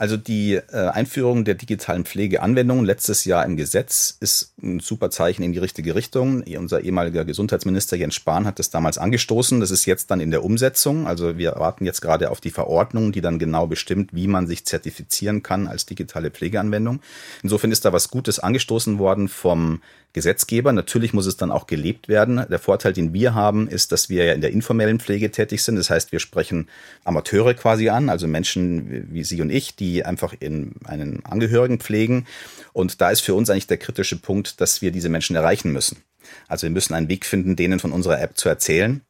Also 0.00 0.16
die 0.16 0.54
äh, 0.54 0.88
Einführung 0.88 1.44
der 1.44 1.56
digitalen 1.56 2.06
Pflegeanwendungen 2.06 2.86
letztes 2.86 3.26
Jahr 3.26 3.44
im 3.44 3.58
Gesetz 3.58 4.16
ist 4.20 4.49
ein 4.62 4.80
super 4.80 5.10
Zeichen 5.10 5.42
in 5.42 5.52
die 5.52 5.58
richtige 5.58 5.94
Richtung. 5.94 6.42
Unser 6.42 6.82
ehemaliger 6.82 7.24
Gesundheitsminister 7.24 7.96
Jens 7.96 8.14
Spahn 8.14 8.46
hat 8.46 8.58
das 8.58 8.70
damals 8.70 8.98
angestoßen. 8.98 9.60
Das 9.60 9.70
ist 9.70 9.86
jetzt 9.86 10.10
dann 10.10 10.20
in 10.20 10.30
der 10.30 10.44
Umsetzung. 10.44 11.06
Also 11.06 11.38
wir 11.38 11.54
warten 11.56 11.84
jetzt 11.84 12.00
gerade 12.00 12.30
auf 12.30 12.40
die 12.40 12.50
Verordnung, 12.50 13.12
die 13.12 13.20
dann 13.20 13.38
genau 13.38 13.66
bestimmt, 13.66 14.14
wie 14.14 14.26
man 14.26 14.46
sich 14.46 14.64
zertifizieren 14.64 15.42
kann 15.42 15.66
als 15.66 15.86
digitale 15.86 16.30
Pflegeanwendung. 16.30 17.00
Insofern 17.42 17.72
ist 17.72 17.84
da 17.84 17.92
was 17.92 18.10
Gutes 18.10 18.38
angestoßen 18.38 18.98
worden 18.98 19.28
vom 19.28 19.80
Gesetzgeber. 20.12 20.72
Natürlich 20.72 21.12
muss 21.12 21.26
es 21.26 21.36
dann 21.36 21.52
auch 21.52 21.68
gelebt 21.68 22.08
werden. 22.08 22.44
Der 22.50 22.58
Vorteil, 22.58 22.92
den 22.92 23.12
wir 23.12 23.34
haben, 23.34 23.68
ist, 23.68 23.92
dass 23.92 24.08
wir 24.08 24.24
ja 24.24 24.32
in 24.32 24.40
der 24.40 24.50
informellen 24.50 24.98
Pflege 24.98 25.30
tätig 25.30 25.62
sind. 25.62 25.76
Das 25.76 25.88
heißt, 25.88 26.10
wir 26.10 26.18
sprechen 26.18 26.66
Amateure 27.04 27.54
quasi 27.54 27.90
an, 27.90 28.08
also 28.08 28.26
Menschen 28.26 29.06
wie 29.12 29.22
Sie 29.22 29.40
und 29.40 29.50
ich, 29.50 29.76
die 29.76 30.04
einfach 30.04 30.34
in 30.40 30.72
einen 30.84 31.24
Angehörigen 31.24 31.78
pflegen. 31.78 32.26
Und 32.72 33.00
da 33.00 33.10
ist 33.10 33.20
für 33.20 33.34
uns 33.34 33.50
eigentlich 33.50 33.68
der 33.68 33.76
kritische 33.76 34.16
Punkt, 34.16 34.49
dass 34.56 34.82
wir 34.82 34.92
diese 34.92 35.08
Menschen 35.08 35.36
erreichen 35.36 35.72
müssen. 35.72 36.02
Also 36.48 36.66
wir 36.66 36.70
müssen 36.70 36.94
einen 36.94 37.08
Weg 37.08 37.26
finden, 37.26 37.56
denen 37.56 37.80
von 37.80 37.92
unserer 37.92 38.20
App 38.20 38.36
zu 38.36 38.48
erzählen, 38.48 39.02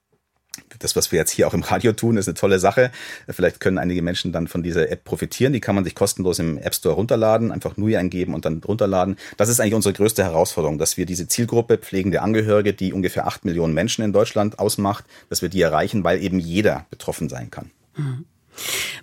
das, 0.78 0.96
was 0.96 1.12
wir 1.12 1.18
jetzt 1.18 1.30
hier 1.30 1.46
auch 1.46 1.54
im 1.54 1.62
Radio 1.62 1.92
tun, 1.92 2.16
ist 2.16 2.28
eine 2.28 2.34
tolle 2.34 2.58
Sache. 2.58 2.90
Vielleicht 3.28 3.60
können 3.60 3.78
einige 3.78 4.02
Menschen 4.02 4.32
dann 4.32 4.48
von 4.48 4.62
dieser 4.62 4.90
App 4.90 5.04
profitieren. 5.04 5.52
Die 5.52 5.60
kann 5.60 5.74
man 5.74 5.84
sich 5.84 5.94
kostenlos 5.94 6.38
im 6.38 6.58
App 6.58 6.74
Store 6.74 6.94
runterladen, 6.94 7.52
einfach 7.52 7.76
NUI 7.76 7.96
eingeben 7.96 8.34
und 8.34 8.44
dann 8.44 8.58
runterladen. 8.58 9.16
Das 9.36 9.48
ist 9.48 9.60
eigentlich 9.60 9.74
unsere 9.74 9.92
größte 9.92 10.24
Herausforderung, 10.24 10.78
dass 10.78 10.96
wir 10.96 11.06
diese 11.06 11.28
Zielgruppe 11.28 11.78
pflegende 11.78 12.22
Angehörige, 12.22 12.72
die 12.72 12.92
ungefähr 12.92 13.26
acht 13.26 13.44
Millionen 13.44 13.74
Menschen 13.74 14.04
in 14.04 14.12
Deutschland 14.12 14.58
ausmacht, 14.58 15.04
dass 15.28 15.42
wir 15.42 15.48
die 15.48 15.60
erreichen, 15.60 16.04
weil 16.04 16.22
eben 16.22 16.38
jeder 16.38 16.86
betroffen 16.90 17.28
sein 17.28 17.50
kann. 17.50 17.70
Mhm. 17.96 18.24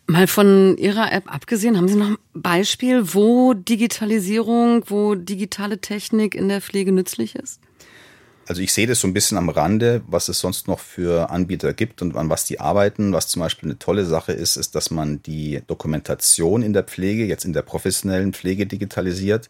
Mal 0.06 0.28
von 0.28 0.78
Ihrer 0.78 1.12
App 1.12 1.34
abgesehen, 1.34 1.78
haben 1.78 1.88
Sie 1.88 1.96
noch 1.96 2.10
ein 2.10 2.18
Beispiel, 2.34 3.14
wo 3.14 3.54
Digitalisierung, 3.54 4.84
wo 4.88 5.16
digitale 5.16 5.80
Technik 5.80 6.36
in 6.36 6.50
der 6.50 6.62
Pflege 6.62 6.92
nützlich 6.92 7.36
ist? 7.36 7.60
Also 8.48 8.62
ich 8.62 8.72
sehe 8.72 8.88
das 8.88 9.02
so 9.02 9.08
ein 9.08 9.14
bisschen 9.14 9.38
am 9.38 9.50
Rande, 9.50 10.02
was 10.08 10.30
es 10.30 10.40
sonst 10.40 10.70
noch 10.70 10.80
für 10.80 11.30
Anbieter 11.32 11.74
gibt 11.74 12.02
und 12.02 12.16
an 12.16 12.30
was 12.30 12.46
die 12.46 12.62
arbeiten. 12.62 13.12
Was 13.12 13.28
zum 13.28 13.42
Beispiel 13.42 13.68
eine 13.68 13.78
tolle 13.78 14.06
Sache 14.06 14.32
ist, 14.32 14.56
ist, 14.56 14.74
dass 14.74 14.90
man 14.90 15.22
die 15.22 15.62
Dokumentation 15.68 16.64
in 16.64 16.72
der 16.72 16.84
Pflege, 16.84 17.26
jetzt 17.26 17.44
in 17.44 17.52
der 17.52 17.62
professionellen 17.62 18.32
Pflege 18.32 18.66
digitalisiert 18.66 19.50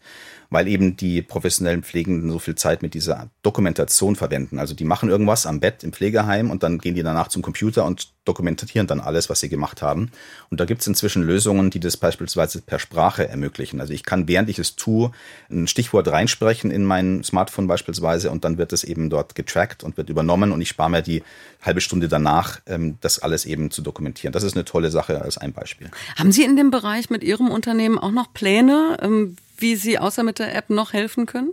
weil 0.50 0.66
eben 0.66 0.96
die 0.96 1.20
professionellen 1.20 1.82
Pflegenden 1.82 2.30
so 2.30 2.38
viel 2.38 2.54
Zeit 2.54 2.82
mit 2.82 2.94
dieser 2.94 3.28
Dokumentation 3.42 4.16
verwenden. 4.16 4.58
Also 4.58 4.74
die 4.74 4.84
machen 4.84 5.10
irgendwas 5.10 5.46
am 5.46 5.60
Bett 5.60 5.84
im 5.84 5.92
Pflegeheim 5.92 6.50
und 6.50 6.62
dann 6.62 6.78
gehen 6.78 6.94
die 6.94 7.02
danach 7.02 7.28
zum 7.28 7.42
Computer 7.42 7.84
und 7.84 8.08
dokumentieren 8.24 8.86
dann 8.86 9.00
alles, 9.00 9.28
was 9.28 9.40
sie 9.40 9.48
gemacht 9.48 9.82
haben. 9.82 10.10
Und 10.50 10.60
da 10.60 10.64
gibt 10.64 10.82
es 10.82 10.86
inzwischen 10.86 11.22
Lösungen, 11.22 11.70
die 11.70 11.80
das 11.80 11.96
beispielsweise 11.96 12.62
per 12.62 12.78
Sprache 12.78 13.28
ermöglichen. 13.28 13.80
Also 13.80 13.92
ich 13.92 14.04
kann, 14.04 14.28
während 14.28 14.48
ich 14.48 14.58
es 14.58 14.76
tue, 14.76 15.10
ein 15.50 15.66
Stichwort 15.66 16.08
reinsprechen 16.08 16.70
in 16.70 16.84
mein 16.84 17.22
Smartphone 17.24 17.66
beispielsweise 17.66 18.30
und 18.30 18.44
dann 18.44 18.58
wird 18.58 18.72
es 18.72 18.84
eben 18.84 19.10
dort 19.10 19.34
getrackt 19.34 19.84
und 19.84 19.96
wird 19.96 20.08
übernommen 20.08 20.52
und 20.52 20.60
ich 20.60 20.68
spare 20.68 20.90
mir 20.90 21.02
die 21.02 21.22
halbe 21.62 21.80
Stunde 21.80 22.08
danach, 22.08 22.60
ähm, 22.66 22.96
das 23.00 23.18
alles 23.18 23.44
eben 23.44 23.70
zu 23.70 23.82
dokumentieren. 23.82 24.32
Das 24.32 24.42
ist 24.42 24.54
eine 24.54 24.64
tolle 24.64 24.90
Sache 24.90 25.20
als 25.20 25.38
ein 25.38 25.52
Beispiel. 25.52 25.90
Haben 26.16 26.32
Sie 26.32 26.44
in 26.44 26.56
dem 26.56 26.70
Bereich 26.70 27.10
mit 27.10 27.22
Ihrem 27.22 27.50
Unternehmen 27.50 27.98
auch 27.98 28.12
noch 28.12 28.32
Pläne, 28.32 28.96
ähm, 29.02 29.36
wie 29.58 29.76
Sie 29.76 29.98
außer 29.98 30.22
mit 30.22 30.38
der 30.38 30.54
App 30.54 30.70
noch 30.70 30.92
helfen 30.92 31.26
können? 31.26 31.52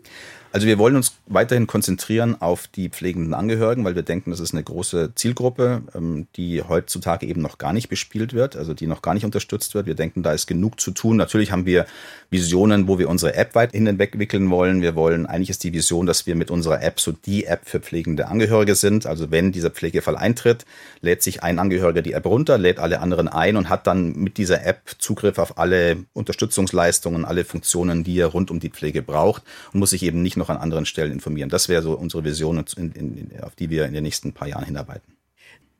Also 0.56 0.68
wir 0.68 0.78
wollen 0.78 0.96
uns 0.96 1.18
weiterhin 1.28 1.68
konzentrieren 1.68 2.42
auf 2.42 2.68
die 2.68 2.88
pflegenden 2.88 3.34
Angehörigen, 3.34 3.84
weil 3.84 3.96
wir 3.96 4.04
denken, 4.04 4.32
das 4.32 4.40
ist 4.40 4.54
eine 4.54 4.64
große 4.64 5.12
Zielgruppe, 5.14 5.82
ähm, 5.94 6.28
die 6.38 6.64
heutzutage 6.64 7.26
eben 7.26 7.42
noch 7.42 7.58
gar 7.58 7.74
nicht 7.74 7.90
bespielt 7.90 8.32
wird, 8.32 8.56
also 8.56 8.74
die 8.74 8.88
noch 8.88 9.02
gar 9.02 9.14
nicht 9.16 9.26
unterstützt 9.26 9.76
wird. 9.76 9.86
Wir 9.86 9.96
denken, 9.96 10.24
da 10.24 10.32
ist 10.32 10.48
genug 10.48 10.80
zu 10.80 10.92
tun. 10.92 11.18
Natürlich 11.18 11.52
haben 11.52 11.66
wir 11.66 11.86
Visionen, 12.30 12.88
wo 12.88 12.98
wir 13.00 13.10
unsere 13.10 13.36
App 13.36 13.54
weiterhin 13.54 13.86
entwickeln 13.86 14.50
wollen. 14.50 14.82
Wir 14.82 14.96
wollen, 14.96 15.26
eigentlich 15.26 15.50
ist 15.50 15.62
die 15.66 15.74
Vision, 15.74 16.06
dass 16.06 16.26
wir 16.26 16.36
mit 16.36 16.50
unserer 16.50 16.82
App 16.82 17.02
so 17.02 17.12
die 17.12 17.44
App 17.44 17.68
für 17.68 17.82
pflegende 17.82 18.30
Angehörige 18.30 18.76
sind. 18.76 19.06
Also 19.06 19.32
wenn 19.32 19.52
dieser 19.52 19.72
Pflegefall 19.72 20.16
eintritt, 20.16 20.66
lädt 21.02 21.22
sich 21.22 21.44
ein 21.44 21.60
Angehöriger 21.60 22.02
die 22.02 22.14
App 22.14 22.26
runter, 22.26 22.58
lädt 22.58 22.80
alle 22.80 23.02
anderen 23.02 23.28
ein 23.28 23.58
und 23.58 23.68
hat 23.68 23.88
dann 23.88 24.14
mit 24.16 24.38
dieser 24.38 24.66
App 24.66 24.96
Zugriff 25.00 25.38
auf 25.38 25.58
alle 25.58 25.98
Unterstützungsleistungen, 26.14 27.26
alle 27.26 27.44
Funktionen, 27.44 28.06
die 28.06 28.18
er 28.20 28.28
rund 28.28 28.52
um 28.52 28.62
die 28.62 28.70
Pflege 28.70 29.02
braucht 29.02 29.44
und 29.74 29.82
muss 29.82 29.90
sich 29.90 30.04
eben 30.04 30.22
nicht 30.22 30.38
noch 30.38 30.45
noch 30.46 30.56
an 30.56 30.62
anderen 30.62 30.86
Stellen 30.86 31.12
informieren. 31.12 31.50
Das 31.50 31.70
wäre 31.70 31.82
so 31.82 31.94
unsere 31.94 32.24
Vision, 32.24 32.64
in, 32.78 32.92
in, 32.92 33.32
auf 33.42 33.56
die 33.56 33.70
wir 33.70 33.86
in 33.86 33.94
den 33.94 34.04
nächsten 34.04 34.34
paar 34.34 34.48
Jahren 34.48 34.66
hinarbeiten. 34.66 35.16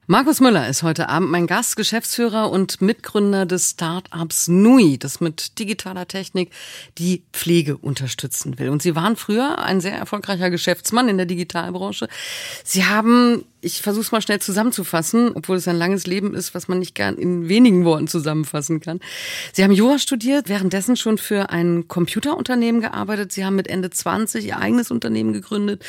Markus 0.08 0.40
Müller 0.40 0.68
ist 0.70 0.84
heute 0.84 1.10
Abend 1.10 1.32
mein 1.32 1.48
Gast, 1.48 1.76
Geschäftsführer 1.76 2.52
und 2.52 2.80
Mitgründer 2.80 3.48
des 3.48 3.72
Startups 3.72 4.48
Nui, 4.48 5.00
das 5.00 5.20
mit 5.20 5.58
digitaler 5.58 6.08
Technik 6.08 6.52
die 7.00 7.24
Pflege 7.34 7.76
unterstützen 7.76 8.60
will. 8.60 8.70
Und 8.70 8.84
Sie 8.84 8.96
waren 8.96 9.16
früher 9.16 9.58
ein 9.58 9.82
sehr 9.82 9.96
erfolgreicher 9.96 10.52
Geschäftsmann 10.52 11.10
in 11.10 11.18
der 11.18 11.26
Digitalbranche. 11.26 12.08
Sie 12.64 12.86
haben 12.86 13.46
ich 13.66 13.82
versuche 13.82 14.04
es 14.04 14.12
mal 14.12 14.22
schnell 14.22 14.40
zusammenzufassen, 14.40 15.32
obwohl 15.34 15.58
es 15.58 15.68
ein 15.68 15.76
langes 15.76 16.06
Leben 16.06 16.36
ist, 16.36 16.54
was 16.54 16.68
man 16.68 16.78
nicht 16.78 16.94
gern 16.94 17.16
in 17.16 17.50
wenigen 17.50 17.84
Worten 17.84 18.08
zusammenfassen 18.08 18.80
kann. 18.80 19.00
Sie 19.54 19.64
haben 19.64 19.72
Jura 19.72 19.98
studiert, 19.98 20.48
währenddessen 20.50 20.96
schon 20.96 21.18
für 21.18 21.50
ein 21.50 21.88
Computerunternehmen 21.88 22.80
gearbeitet. 22.80 23.32
Sie 23.32 23.44
haben 23.44 23.56
mit 23.56 23.68
Ende 23.68 23.90
20 23.90 24.46
ihr 24.46 24.60
eigenes 24.60 24.92
Unternehmen 24.92 25.34
gegründet. 25.34 25.84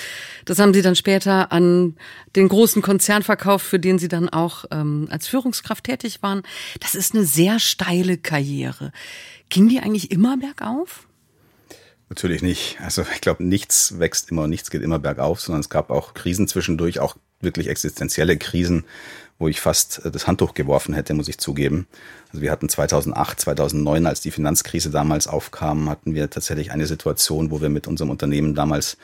Das 0.47 0.59
haben 0.59 0.73
Sie 0.73 0.81
dann 0.81 0.97
später 0.97 1.53
an 1.53 1.97
den 2.35 2.49
großen 2.49 2.81
Konzern 2.81 3.23
verkauft, 3.23 3.67
für 3.67 3.79
den 3.79 3.99
Sie 3.99 4.09
dann 4.09 4.31
auch 4.31 4.65
ähm, 4.71 5.09
als 5.11 5.29
Führungskraft 5.29 5.85
tätig 5.85 6.23
waren. 6.23 6.43
Das 6.81 6.95
ist 6.95 7.15
eine 7.15 7.25
sehr 7.25 7.59
steile 7.59 8.17
Karriere. 8.17 8.91
Ging 9.51 9.69
die 9.69 9.81
eigentlich 9.81 10.11
immer 10.11 10.39
bergauf? 10.39 11.07
Natürlich 12.09 12.41
nicht. 12.41 12.79
Also 12.81 13.03
ich 13.13 13.21
glaube, 13.21 13.45
nichts 13.45 13.99
wächst 13.99 14.31
immer, 14.31 14.47
nichts 14.47 14.71
geht 14.71 14.83
immer 14.83 14.99
bergauf, 14.99 15.41
sondern 15.41 15.61
es 15.61 15.69
gab 15.69 15.91
auch 15.91 16.15
Krisen 16.15 16.47
zwischendurch, 16.47 17.01
auch 17.01 17.17
wirklich 17.41 17.69
existenzielle 17.69 18.37
Krisen, 18.37 18.85
wo 19.39 19.49
ich 19.49 19.61
fast 19.61 20.05
äh, 20.05 20.11
das 20.11 20.27
Handtuch 20.27 20.55
geworfen 20.55 20.95
hätte, 20.95 21.15
muss 21.15 21.29
ich 21.29 21.39
zugeben. 21.39 21.87
Also 22.33 22.43
wir 22.43 22.51
hatten 22.51 22.69
2008, 22.69 23.41
2009, 23.41 24.07
als 24.07 24.21
die 24.21 24.31
Finanzkrise 24.31 24.91
damals 24.91 25.27
aufkam, 25.27 25.89
hatten 25.91 26.15
wir 26.15 26.31
tatsächlich 26.31 26.71
eine 26.71 26.87
Situation, 26.87 27.51
wo 27.51 27.61
wir 27.61 27.69
mit 27.69 27.87
unserem 27.87 28.11
Unternehmen 28.11 28.55
damals 28.55 28.97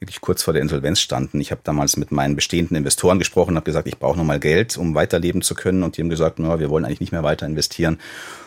wirklich 0.00 0.20
kurz 0.20 0.42
vor 0.42 0.52
der 0.52 0.62
Insolvenz 0.62 1.00
standen. 1.00 1.40
Ich 1.40 1.50
habe 1.50 1.60
damals 1.64 1.96
mit 1.96 2.12
meinen 2.12 2.36
bestehenden 2.36 2.76
Investoren 2.76 3.18
gesprochen, 3.18 3.56
habe 3.56 3.64
gesagt, 3.64 3.88
ich 3.88 3.98
brauche 3.98 4.16
nochmal 4.16 4.38
Geld, 4.38 4.76
um 4.76 4.94
weiterleben 4.94 5.42
zu 5.42 5.54
können. 5.54 5.82
Und 5.82 5.96
die 5.96 6.02
haben 6.02 6.08
gesagt, 6.08 6.38
na, 6.38 6.60
wir 6.60 6.70
wollen 6.70 6.84
eigentlich 6.84 7.00
nicht 7.00 7.12
mehr 7.12 7.24
weiter 7.24 7.46
investieren. 7.46 7.98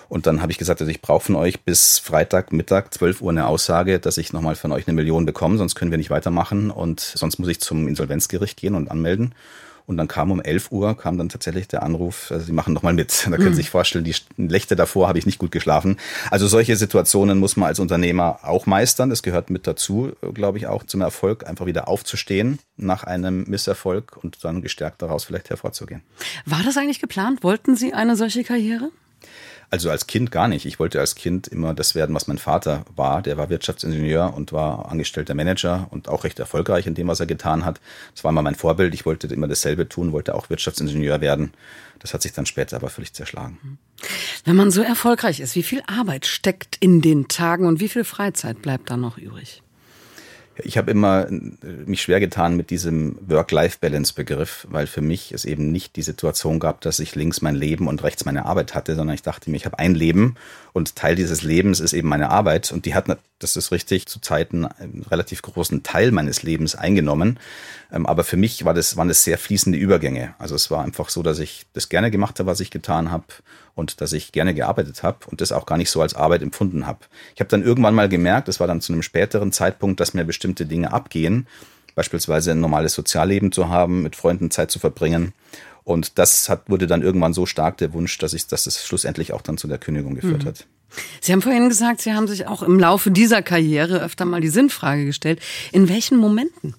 Und 0.08 0.28
dann 0.28 0.42
habe 0.42 0.52
ich 0.52 0.58
gesagt, 0.58 0.82
also 0.82 0.90
ich 0.90 1.02
brauche 1.02 1.26
von 1.26 1.36
euch 1.36 1.62
bis 1.62 2.00
Freitag 2.00 2.52
Mittag 2.52 2.94
12 2.94 3.22
Uhr 3.22 3.32
eine 3.32 3.48
Aussage, 3.48 4.00
dass 4.00 4.18
ich 4.18 4.34
nochmal 4.34 4.56
von 4.56 4.72
euch 4.72 4.88
eine 4.88 4.96
Million 4.96 5.26
bekomme, 5.26 5.58
sonst 5.58 5.76
können 5.76 5.92
wir 5.92 5.98
nicht 5.98 6.10
weitermachen 6.10 6.70
und 6.70 7.00
sonst 7.00 7.40
muss 7.40 7.48
ich 7.48 7.62
zum 7.62 7.88
Insolvenzgericht 7.88 8.60
gehen 8.60 8.76
und 8.76 8.92
anmelden. 8.92 9.34
Und 9.92 9.98
dann 9.98 10.08
kam 10.08 10.32
um 10.32 10.40
11 10.40 10.72
Uhr, 10.72 10.96
kam 10.96 11.18
dann 11.18 11.28
tatsächlich 11.28 11.68
der 11.68 11.84
Anruf, 11.84 12.32
also 12.32 12.46
Sie 12.46 12.54
machen 12.54 12.74
nochmal 12.74 12.94
mit. 12.94 13.12
Da 13.32 13.36
können 13.36 13.50
Sie 13.50 13.50
mhm. 13.50 13.56
sich 13.56 13.70
vorstellen, 13.70 14.06
die 14.06 14.16
Nächte 14.38 14.78
davor 14.78 15.10
habe 15.10 15.20
ich 15.20 15.26
nicht 15.26 15.38
gut 15.38 15.52
geschlafen. 15.52 15.98
Also 16.30 16.48
solche 16.48 16.78
Situationen 16.78 17.40
muss 17.40 17.58
man 17.58 17.68
als 17.68 17.80
Unternehmer 17.80 18.40
auch 18.44 18.66
meistern. 18.66 19.10
Das 19.10 19.22
gehört 19.22 19.50
mit 19.50 19.68
dazu, 19.68 20.14
glaube 20.34 20.60
ich, 20.60 20.68
auch 20.68 20.86
zum 20.86 21.02
Erfolg, 21.02 21.46
einfach 21.46 21.66
wieder 21.66 21.90
aufzustehen 21.90 22.60
nach 22.78 23.04
einem 23.04 23.44
Misserfolg 23.50 24.16
und 24.16 24.46
dann 24.46 24.62
gestärkt 24.62 25.02
daraus 25.02 25.26
vielleicht 25.26 25.50
hervorzugehen. 25.50 26.04
War 26.46 26.64
das 26.64 26.78
eigentlich 26.78 27.02
geplant? 27.02 27.44
Wollten 27.44 27.76
Sie 27.76 27.94
eine 27.94 28.16
solche 28.16 28.46
Karriere? 28.46 28.92
Also 29.72 29.90
als 29.90 30.06
Kind 30.06 30.32
gar 30.32 30.50
nicht. 30.50 30.66
Ich 30.66 30.80
wollte 30.80 31.00
als 31.00 31.16
Kind 31.16 31.48
immer 31.48 31.74
das 31.74 31.96
werden, 31.96 32.14
was 32.14 32.28
mein 32.28 32.38
Vater 32.38 32.84
war. 32.98 33.22
Der 33.22 33.38
war 33.38 33.50
Wirtschaftsingenieur 33.50 34.34
und 34.36 34.52
war 34.52 34.92
angestellter 34.92 35.34
Manager 35.34 35.88
und 35.92 36.10
auch 36.10 36.26
recht 36.26 36.40
erfolgreich 36.40 36.88
in 36.88 36.94
dem, 36.94 37.08
was 37.08 37.22
er 37.22 37.26
getan 37.26 37.64
hat. 37.64 37.80
Das 38.14 38.26
war 38.26 38.32
immer 38.32 38.42
mein 38.42 38.56
Vorbild. 38.56 38.94
Ich 38.94 39.06
wollte 39.06 39.28
immer 39.28 39.48
dasselbe 39.48 39.88
tun, 39.88 40.12
wollte 40.12 40.36
auch 40.36 40.50
Wirtschaftsingenieur 40.50 41.22
werden. 41.22 41.54
Das 42.00 42.14
hat 42.14 42.22
sich 42.22 42.34
dann 42.34 42.46
später 42.46 42.76
aber 42.76 42.90
völlig 42.90 43.14
zerschlagen. 43.14 43.80
Wenn 44.44 44.58
man 44.58 44.72
so 44.72 44.82
erfolgreich 44.82 45.40
ist, 45.40 45.56
wie 45.56 45.64
viel 45.64 45.82
Arbeit 45.88 46.26
steckt 46.26 46.76
in 46.82 47.02
den 47.02 47.30
Tagen 47.30 47.66
und 47.66 47.80
wie 47.80 47.88
viel 47.88 48.04
Freizeit 48.04 48.62
bleibt 48.62 48.90
da 48.90 48.98
noch 48.98 49.18
übrig? 49.18 49.64
Ich 50.64 50.78
habe 50.78 50.92
immer 50.92 51.28
äh, 51.30 51.42
mich 51.86 52.02
schwer 52.02 52.20
getan 52.20 52.56
mit 52.56 52.70
diesem 52.70 53.18
Work-Life-Balance-Begriff, 53.28 54.68
weil 54.70 54.88
für 54.88 55.02
mich 55.02 55.32
es 55.32 55.46
eben 55.46 55.72
nicht 55.72 55.96
die 55.96 56.02
Situation 56.02 56.60
gab, 56.60 56.82
dass 56.82 57.00
ich 57.00 57.16
links 57.16 57.42
mein 57.42 57.56
Leben 57.56 57.88
und 57.88 58.04
rechts 58.04 58.26
meine 58.26 58.46
Arbeit 58.46 58.76
hatte, 58.76 58.96
sondern 58.96 59.16
ich 59.16 59.22
dachte 59.22 59.50
mir, 59.50 59.58
ich 59.58 59.66
habe 59.66 59.80
ein 59.80 59.96
Leben 59.96 60.36
und 60.74 60.96
Teil 60.96 61.16
dieses 61.16 61.42
Lebens 61.42 61.80
ist 61.80 61.94
eben 61.94 62.08
meine 62.10 62.30
Arbeit 62.30 62.72
und 62.72 62.86
die 62.86 62.96
hat, 62.96 63.08
das 63.44 63.56
ist 63.56 63.72
richtig, 63.72 64.08
zu 64.08 64.20
Zeiten 64.20 64.66
einen 64.66 65.04
relativ 65.10 65.42
großen 65.42 65.84
Teil 65.84 66.12
meines 66.12 66.44
Lebens 66.44 66.76
eingenommen. 66.76 67.40
Ähm, 67.92 68.06
aber 68.06 68.24
für 68.24 68.38
mich 68.38 68.66
war 68.66 68.74
das, 68.74 68.98
waren 68.98 69.08
das 69.08 69.24
sehr 69.24 69.38
fließende 69.38 69.78
Übergänge. 69.78 70.36
Also 70.40 70.56
es 70.56 70.72
war 70.72 70.84
einfach 70.84 71.10
so, 71.10 71.24
dass 71.24 71.40
ich 71.40 71.66
das 71.74 71.90
gerne 71.90 72.12
gemacht 72.12 72.40
habe, 72.40 72.48
was 72.48 72.60
ich 72.60 72.72
getan 72.72 73.12
habe 73.12 73.26
und 73.76 74.02
dass 74.02 74.14
ich 74.14 74.32
gerne 74.32 74.54
gearbeitet 74.54 75.04
habe 75.04 75.20
und 75.28 75.42
das 75.42 75.52
auch 75.52 75.66
gar 75.66 75.78
nicht 75.78 75.90
so 75.90 76.02
als 76.02 76.14
Arbeit 76.14 76.42
empfunden 76.42 76.86
habe. 76.88 77.00
Ich 77.36 77.42
habe 77.42 77.50
dann 77.50 77.64
irgendwann 77.64 77.96
mal 77.96 78.10
gemerkt, 78.10 78.48
das 78.48 78.60
war 78.60 78.68
dann 78.68 78.82
zu 78.82 78.94
einem 78.94 79.02
späteren 79.02 79.52
Zeitpunkt, 79.52 80.00
dass 80.00 80.14
mir 80.14 80.26
bestimmte 80.26 80.66
Dinge 80.66 80.94
abgehen, 80.94 81.48
beispielsweise 81.96 82.52
ein 82.52 82.60
normales 82.60 82.94
Sozialleben 82.94 83.52
zu 83.52 83.70
haben, 83.70 84.04
mit 84.04 84.16
Freunden 84.16 84.52
Zeit 84.52 84.72
zu 84.72 84.80
verbringen. 84.80 85.34
Und 85.84 86.20
das 86.20 86.48
hat, 86.48 86.70
wurde 86.70 86.88
dann 86.88 87.02
irgendwann 87.02 87.34
so 87.34 87.46
stark 87.46 87.78
der 87.78 87.94
Wunsch, 87.94 88.18
dass 88.20 88.34
ich, 88.34 88.48
dass 88.48 88.68
es 88.68 88.86
schlussendlich 88.86 89.34
auch 89.34 89.42
dann 89.42 89.58
zu 89.58 89.68
der 89.68 89.80
Kündigung 89.80 90.16
geführt 90.16 90.44
mhm. 90.44 90.48
hat. 90.48 90.68
Sie 91.22 91.32
haben 91.32 91.42
vorhin 91.42 91.70
gesagt, 91.70 92.02
Sie 92.02 92.14
haben 92.14 92.28
sich 92.28 92.48
auch 92.48 92.64
im 92.64 92.80
Laufe 92.80 93.12
dieser 93.12 93.42
Karriere 93.42 94.02
öfter 94.02 94.26
mal 94.26 94.42
die 94.42 94.50
Sinnfrage 94.50 95.06
gestellt. 95.06 95.40
In 95.72 95.90
welchen 95.90 96.18
Momenten? 96.18 96.76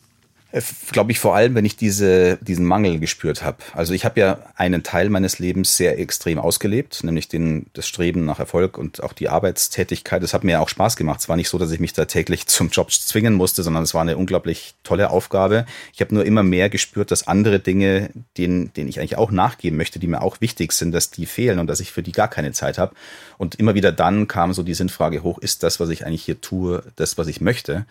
Äh, 0.53 0.61
Glaube 0.93 1.13
ich 1.13 1.19
vor 1.19 1.35
allem, 1.35 1.55
wenn 1.55 1.65
ich 1.65 1.77
diese, 1.77 2.37
diesen 2.43 2.67
Mangel 2.67 3.01
gespürt 3.01 3.43
habe. 3.43 3.57
Also 3.73 3.95
ich 3.95 4.05
habe 4.05 4.21
ja 4.21 4.39
einen 4.55 4.83
Teil 4.83 5.09
meines 5.09 5.39
Lebens 5.39 5.77
sehr 5.77 5.99
extrem 5.99 6.39
ausgelebt, 6.39 7.03
nämlich 7.03 7.29
den, 7.29 7.67
das 7.73 7.89
Streben 7.89 8.27
nach 8.27 8.39
Erfolg 8.39 8.77
und 8.77 9.03
auch 9.03 9.15
die 9.15 9.31
Arbeitstätigkeit. 9.31 10.23
Das 10.23 10.35
hat 10.35 10.45
mir 10.45 10.61
auch 10.61 10.69
Spaß 10.69 10.97
gemacht. 10.97 11.21
Es 11.21 11.29
war 11.29 11.37
nicht 11.37 11.49
so, 11.49 11.59
dass 11.59 11.73
ich 11.73 11.81
mich 11.81 11.95
da 11.95 12.05
täglich 12.05 12.47
zum 12.49 12.69
Job 12.69 12.93
zwingen 12.93 13.35
musste, 13.35 13.63
sondern 13.63 13.83
es 13.83 13.95
war 13.95 14.03
eine 14.03 14.17
unglaublich 14.17 14.75
tolle 14.85 15.11
Aufgabe. 15.11 15.65
Ich 15.95 16.01
habe 16.01 16.15
nur 16.15 16.25
immer 16.25 16.43
mehr 16.43 16.69
gespürt, 16.69 17.11
dass 17.11 17.27
andere 17.27 17.59
Dinge, 17.59 18.11
denen, 18.37 18.73
denen 18.75 18.89
ich 18.89 19.01
eigentlich 19.01 19.17
auch 19.17 19.31
nachgeben 19.31 19.79
möchte, 19.79 19.99
die 19.99 20.07
mir 20.07 20.23
auch 20.23 20.41
wichtig 20.41 20.73
sind, 20.73 20.93
dass 20.93 21.11
die 21.11 21.27
fehlen 21.27 21.59
und 21.59 21.67
dass 21.67 21.81
ich 21.81 21.93
für 21.93 22.03
die 22.03 22.13
gar 22.13 22.29
keine 22.29 22.53
Zeit 22.53 22.77
habe. 22.77 22.95
Und 23.39 23.55
immer 23.55 23.75
wieder 23.75 23.91
dann 23.91 24.29
kam 24.29 24.53
so 24.53 24.63
die 24.63 24.75
Sinnfrage 24.75 25.23
hoch, 25.23 25.39
ist 25.39 25.63
das, 25.63 25.81
was 25.81 25.89
ich 25.89 26.07
eigentlich 26.07 26.25
hier 26.25 26.41
tue, 26.41 26.83
das, 26.97 27.17
was 27.17 27.27
ich 27.27 27.41
möchte? 27.41 27.87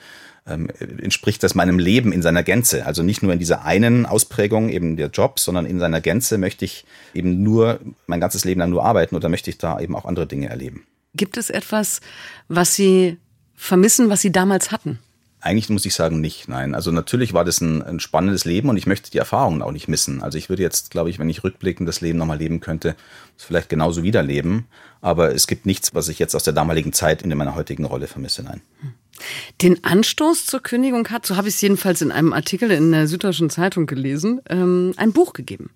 ähm, 0.47 0.69
entspricht 0.79 1.43
das 1.43 1.55
meinem 1.55 1.79
Leben 1.79 2.11
in 2.11 2.21
seiner 2.21 2.43
Gänze. 2.51 2.85
Also 2.85 3.01
nicht 3.01 3.23
nur 3.23 3.31
in 3.31 3.39
dieser 3.39 3.63
einen 3.63 4.05
Ausprägung 4.05 4.67
eben 4.67 4.97
der 4.97 5.07
Job, 5.07 5.39
sondern 5.39 5.65
in 5.65 5.79
seiner 5.79 6.01
Gänze 6.01 6.37
möchte 6.37 6.65
ich 6.65 6.83
eben 7.13 7.43
nur 7.43 7.79
mein 8.07 8.19
ganzes 8.19 8.43
Leben 8.43 8.59
lang 8.59 8.71
nur 8.71 8.83
arbeiten 8.83 9.15
oder 9.15 9.29
möchte 9.29 9.49
ich 9.49 9.57
da 9.57 9.79
eben 9.79 9.95
auch 9.95 10.03
andere 10.03 10.27
Dinge 10.27 10.49
erleben. 10.49 10.85
Gibt 11.15 11.37
es 11.37 11.49
etwas, 11.49 12.01
was 12.49 12.75
Sie 12.75 13.17
vermissen, 13.55 14.09
was 14.09 14.19
Sie 14.19 14.33
damals 14.33 14.69
hatten? 14.69 14.99
Eigentlich 15.39 15.69
muss 15.69 15.85
ich 15.85 15.93
sagen, 15.93 16.19
nicht. 16.19 16.49
Nein. 16.49 16.75
Also 16.75 16.91
natürlich 16.91 17.33
war 17.33 17.45
das 17.45 17.61
ein, 17.61 17.81
ein, 17.83 18.01
spannendes 18.01 18.43
Leben 18.43 18.67
und 18.67 18.75
ich 18.75 18.85
möchte 18.85 19.09
die 19.09 19.17
Erfahrungen 19.17 19.61
auch 19.61 19.71
nicht 19.71 19.87
missen. 19.87 20.21
Also 20.21 20.37
ich 20.37 20.49
würde 20.49 20.61
jetzt, 20.61 20.91
glaube 20.91 21.09
ich, 21.09 21.19
wenn 21.19 21.29
ich 21.29 21.45
rückblickend 21.45 21.87
das 21.87 22.01
Leben 22.01 22.19
nochmal 22.19 22.37
leben 22.37 22.59
könnte, 22.59 22.97
es 23.37 23.45
vielleicht 23.45 23.69
genauso 23.69 24.03
wiederleben. 24.03 24.67
Aber 24.99 25.33
es 25.33 25.47
gibt 25.47 25.65
nichts, 25.65 25.95
was 25.95 26.09
ich 26.09 26.19
jetzt 26.19 26.35
aus 26.35 26.43
der 26.43 26.53
damaligen 26.53 26.91
Zeit 26.91 27.21
in 27.21 27.35
meiner 27.37 27.55
heutigen 27.55 27.85
Rolle 27.85 28.07
vermisse. 28.07 28.43
Nein. 28.43 28.61
Den 29.61 29.83
Anstoß 29.83 30.45
zur 30.45 30.61
Kündigung 30.61 31.07
hat, 31.09 31.25
so 31.25 31.35
habe 31.35 31.47
ich 31.47 31.55
es 31.55 31.61
jedenfalls 31.61 32.01
in 32.01 32.11
einem 32.11 32.33
Artikel 32.33 32.71
in 32.71 32.91
der 32.91 33.07
Süddeutschen 33.07 33.49
Zeitung 33.49 33.85
gelesen, 33.85 34.41
ähm, 34.49 34.93
ein 34.97 35.13
Buch 35.13 35.33
gegeben. 35.33 35.69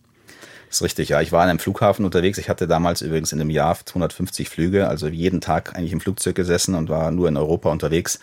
Das 0.68 0.78
ist 0.78 0.84
richtig, 0.84 1.10
ja. 1.10 1.22
Ich 1.22 1.32
war 1.32 1.44
an 1.44 1.50
einem 1.50 1.60
Flughafen 1.60 2.06
unterwegs. 2.06 2.38
Ich 2.38 2.50
hatte 2.50 2.68
damals 2.68 3.02
übrigens 3.02 3.32
in 3.32 3.40
einem 3.40 3.50
Jahr 3.50 3.78
250 3.86 4.50
Flüge, 4.50 4.88
also 4.88 5.08
jeden 5.08 5.40
Tag 5.40 5.76
eigentlich 5.76 5.94
im 5.94 6.02
Flugzeug 6.02 6.36
gesessen 6.36 6.76
und 6.76 6.90
war 6.90 7.12
nur 7.12 7.28
in 7.28 7.38
Europa 7.38 7.72
unterwegs 7.72 8.20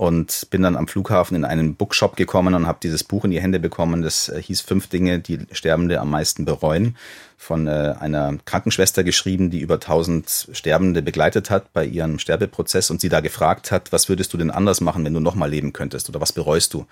und 0.00 0.46
bin 0.48 0.62
dann 0.62 0.76
am 0.76 0.88
Flughafen 0.88 1.36
in 1.36 1.44
einen 1.44 1.74
Bookshop 1.74 2.16
gekommen 2.16 2.54
und 2.54 2.66
habe 2.66 2.78
dieses 2.82 3.04
Buch 3.04 3.26
in 3.26 3.32
die 3.32 3.42
Hände 3.42 3.60
bekommen. 3.60 4.00
Das 4.00 4.30
äh, 4.30 4.40
hieß 4.40 4.62
Fünf 4.62 4.86
Dinge, 4.86 5.18
die 5.18 5.40
Sterbende 5.52 6.00
am 6.00 6.08
meisten 6.08 6.46
bereuen, 6.46 6.96
von 7.36 7.66
äh, 7.66 7.96
einer 8.00 8.38
Krankenschwester 8.46 9.04
geschrieben, 9.04 9.50
die 9.50 9.60
über 9.60 9.74
1000 9.74 10.48
Sterbende 10.52 11.02
begleitet 11.02 11.50
hat 11.50 11.74
bei 11.74 11.84
ihrem 11.84 12.18
Sterbeprozess 12.18 12.90
und 12.90 13.02
sie 13.02 13.10
da 13.10 13.20
gefragt 13.20 13.72
hat, 13.72 13.92
was 13.92 14.08
würdest 14.08 14.32
du 14.32 14.38
denn 14.38 14.50
anders 14.50 14.80
machen, 14.80 15.04
wenn 15.04 15.12
du 15.12 15.20
nochmal 15.20 15.50
leben 15.50 15.74
könntest 15.74 16.08
oder 16.08 16.18
was 16.18 16.32
bereust 16.32 16.72
du? 16.72 16.86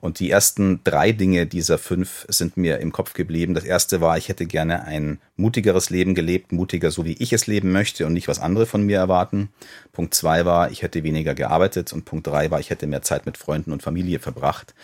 Und 0.00 0.20
die 0.20 0.30
ersten 0.30 0.80
drei 0.84 1.12
Dinge 1.12 1.46
dieser 1.46 1.78
fünf 1.78 2.26
sind 2.28 2.56
mir 2.56 2.78
im 2.78 2.92
Kopf 2.92 3.14
geblieben. 3.14 3.54
Das 3.54 3.64
erste 3.64 4.00
war, 4.00 4.18
ich 4.18 4.28
hätte 4.28 4.46
gerne 4.46 4.84
ein 4.84 5.18
mutigeres 5.36 5.90
Leben 5.90 6.14
gelebt, 6.14 6.52
mutiger 6.52 6.90
so 6.90 7.04
wie 7.04 7.14
ich 7.14 7.32
es 7.32 7.46
leben 7.46 7.72
möchte 7.72 8.06
und 8.06 8.12
nicht 8.12 8.28
was 8.28 8.38
andere 8.38 8.66
von 8.66 8.82
mir 8.82 8.98
erwarten. 8.98 9.48
Punkt 9.92 10.14
zwei 10.14 10.44
war, 10.44 10.70
ich 10.70 10.82
hätte 10.82 11.02
weniger 11.02 11.34
gearbeitet 11.34 11.92
und 11.92 12.04
Punkt 12.04 12.26
drei 12.26 12.45
war, 12.50 12.60
ich 12.60 12.70
hätte 12.70 12.86
mehr 12.86 13.02
Zeit 13.02 13.26
mit 13.26 13.36
Freunden 13.36 13.72
und 13.72 13.82
Familie 13.82 14.18
verbracht. 14.18 14.74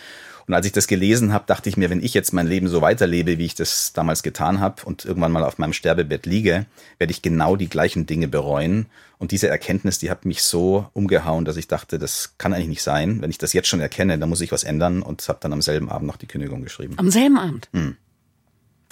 Und 0.47 0.55
als 0.55 0.67
ich 0.67 0.73
das 0.73 0.87
gelesen 0.87 1.33
habe, 1.33 1.45
dachte 1.47 1.69
ich 1.69 1.77
mir, 1.77 1.89
wenn 1.91 2.03
ich 2.03 2.15
jetzt 2.15 2.33
mein 2.33 2.47
Leben 2.47 2.69
so 2.69 2.81
weiterlebe, 2.81 3.39
wie 3.39 3.45
ich 3.45 3.55
das 3.55 3.93
damals 3.93 4.23
getan 4.23 4.61
habe 4.61 4.83
und 4.85 5.05
irgendwann 5.05 5.33
mal 5.33 5.45
auf 5.45 5.59
meinem 5.59 5.73
Sterbebett 5.73 6.27
liege, 6.27 6.67
werde 6.99 7.13
ich 7.13 7.23
genau 7.23 7.57
die 7.57 7.69
gleichen 7.69 8.07
Dinge 8.07 8.29
bereuen. 8.29 8.87
Und 9.19 9.31
diese 9.31 9.49
Erkenntnis, 9.49 10.01
die 10.01 10.11
hat 10.11 10.25
mich 10.25 10.43
so 10.43 10.89
umgehauen, 10.95 11.45
dass 11.45 11.57
ich 11.57 11.69
dachte, 11.69 11.99
das 11.99 12.35
kann 12.39 12.53
eigentlich 12.53 12.69
nicht 12.69 12.83
sein. 12.83 13.23
Wenn 13.23 13.31
ich 13.31 13.39
das 13.39 13.53
jetzt 13.53 13.69
schon 13.69 13.81
erkenne, 13.81 14.19
dann 14.19 14.29
muss 14.29 14.41
ich 14.41 14.51
was 14.51 14.65
ändern 14.65 15.03
und 15.03 15.27
habe 15.29 15.39
dann 15.41 15.53
am 15.53 15.63
selben 15.63 15.89
Abend 15.89 16.09
noch 16.09 16.17
die 16.17 16.27
Kündigung 16.27 16.63
geschrieben. 16.63 16.95
Am 16.97 17.11
selben 17.11 17.39
Abend? 17.39 17.69
Hm. 17.73 17.97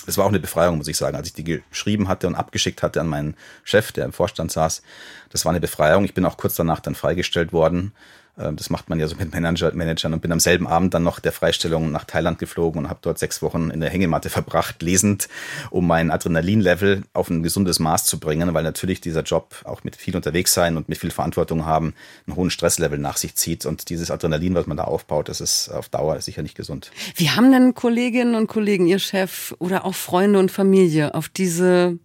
Das 0.06 0.16
war 0.16 0.24
auch 0.24 0.30
eine 0.30 0.40
Befreiung, 0.40 0.78
muss 0.78 0.88
ich 0.88 0.96
sagen. 0.96 1.16
Als 1.16 1.28
ich 1.28 1.34
die 1.34 1.44
geschrieben 1.44 2.08
hatte 2.08 2.26
und 2.26 2.34
abgeschickt 2.34 2.82
hatte 2.82 3.00
an 3.00 3.06
meinen 3.06 3.36
Chef, 3.64 3.92
der 3.92 4.04
im 4.04 4.12
Vorstand 4.12 4.50
saß, 4.50 4.82
das 5.30 5.44
war 5.44 5.50
eine 5.50 5.60
Befreiung. 5.60 6.04
Ich 6.04 6.14
bin 6.14 6.24
auch 6.24 6.36
kurz 6.36 6.54
danach 6.54 6.80
dann 6.80 6.94
freigestellt 6.94 7.52
worden. 7.52 7.92
Ähm, 8.40 8.56
das 8.56 8.70
macht 8.70 8.88
man 8.88 8.98
ja 8.98 9.06
so 9.06 9.16
mit 9.16 9.32
Manager, 9.32 9.72
Managern 9.74 10.12
und 10.12 10.22
bin 10.22 10.32
am 10.32 10.40
selben 10.40 10.66
Abend 10.66 10.94
dann 10.94 11.02
noch 11.02 11.20
der 11.20 11.32
Freistellung 11.32 11.92
nach 11.92 12.04
Thailand 12.04 12.38
geflogen 12.38 12.84
und 12.84 12.90
habe 12.90 13.00
dort 13.02 13.18
sechs 13.18 13.42
Wochen 13.42 13.70
in 13.70 13.80
der 13.80 13.90
Hängematte 13.90 14.30
verbracht, 14.30 14.82
lesend, 14.82 15.28
um 15.70 15.86
mein 15.86 16.10
Adrenalinlevel 16.10 17.02
auf 17.12 17.30
ein 17.30 17.42
gesundes 17.42 17.78
Maß 17.78 18.04
zu 18.04 18.18
bringen, 18.18 18.52
weil 18.54 18.62
natürlich 18.62 19.00
dieser 19.00 19.22
Job 19.22 19.54
auch 19.64 19.84
mit 19.84 19.96
viel 19.96 20.16
unterwegs 20.16 20.54
sein 20.54 20.76
und 20.76 20.88
mit 20.88 20.98
viel 20.98 21.10
Verantwortung 21.10 21.66
haben, 21.66 21.94
einen 22.26 22.36
hohen 22.36 22.50
Stresslevel 22.50 22.98
nach 22.98 23.16
sich 23.16 23.34
zieht 23.34 23.66
und 23.66 23.90
dieses 23.90 24.10
Adrenalin, 24.10 24.54
was 24.54 24.66
man 24.66 24.76
da 24.76 24.84
aufbaut, 24.84 25.28
das 25.28 25.40
ist 25.40 25.68
auf 25.68 25.88
Dauer 25.88 26.20
sicher 26.20 26.42
nicht 26.42 26.56
gesund. 26.56 26.90
Wie 27.16 27.30
haben 27.30 27.52
denn 27.52 27.74
Kolleginnen 27.74 28.34
und 28.34 28.46
Kollegen, 28.46 28.86
Ihr 28.86 28.98
Chef 28.98 29.54
oder 29.58 29.84
auch 29.84 29.94
Freunde 29.94 30.38
und 30.38 30.50
Familie 30.50 31.14
auf 31.14 31.28
diese, 31.28 31.98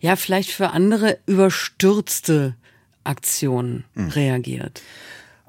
ja, 0.00 0.16
vielleicht 0.16 0.50
für 0.50 0.70
andere 0.70 1.18
überstürzte 1.26 2.56
Aktion 3.04 3.84
mhm. 3.94 4.08
reagiert? 4.08 4.82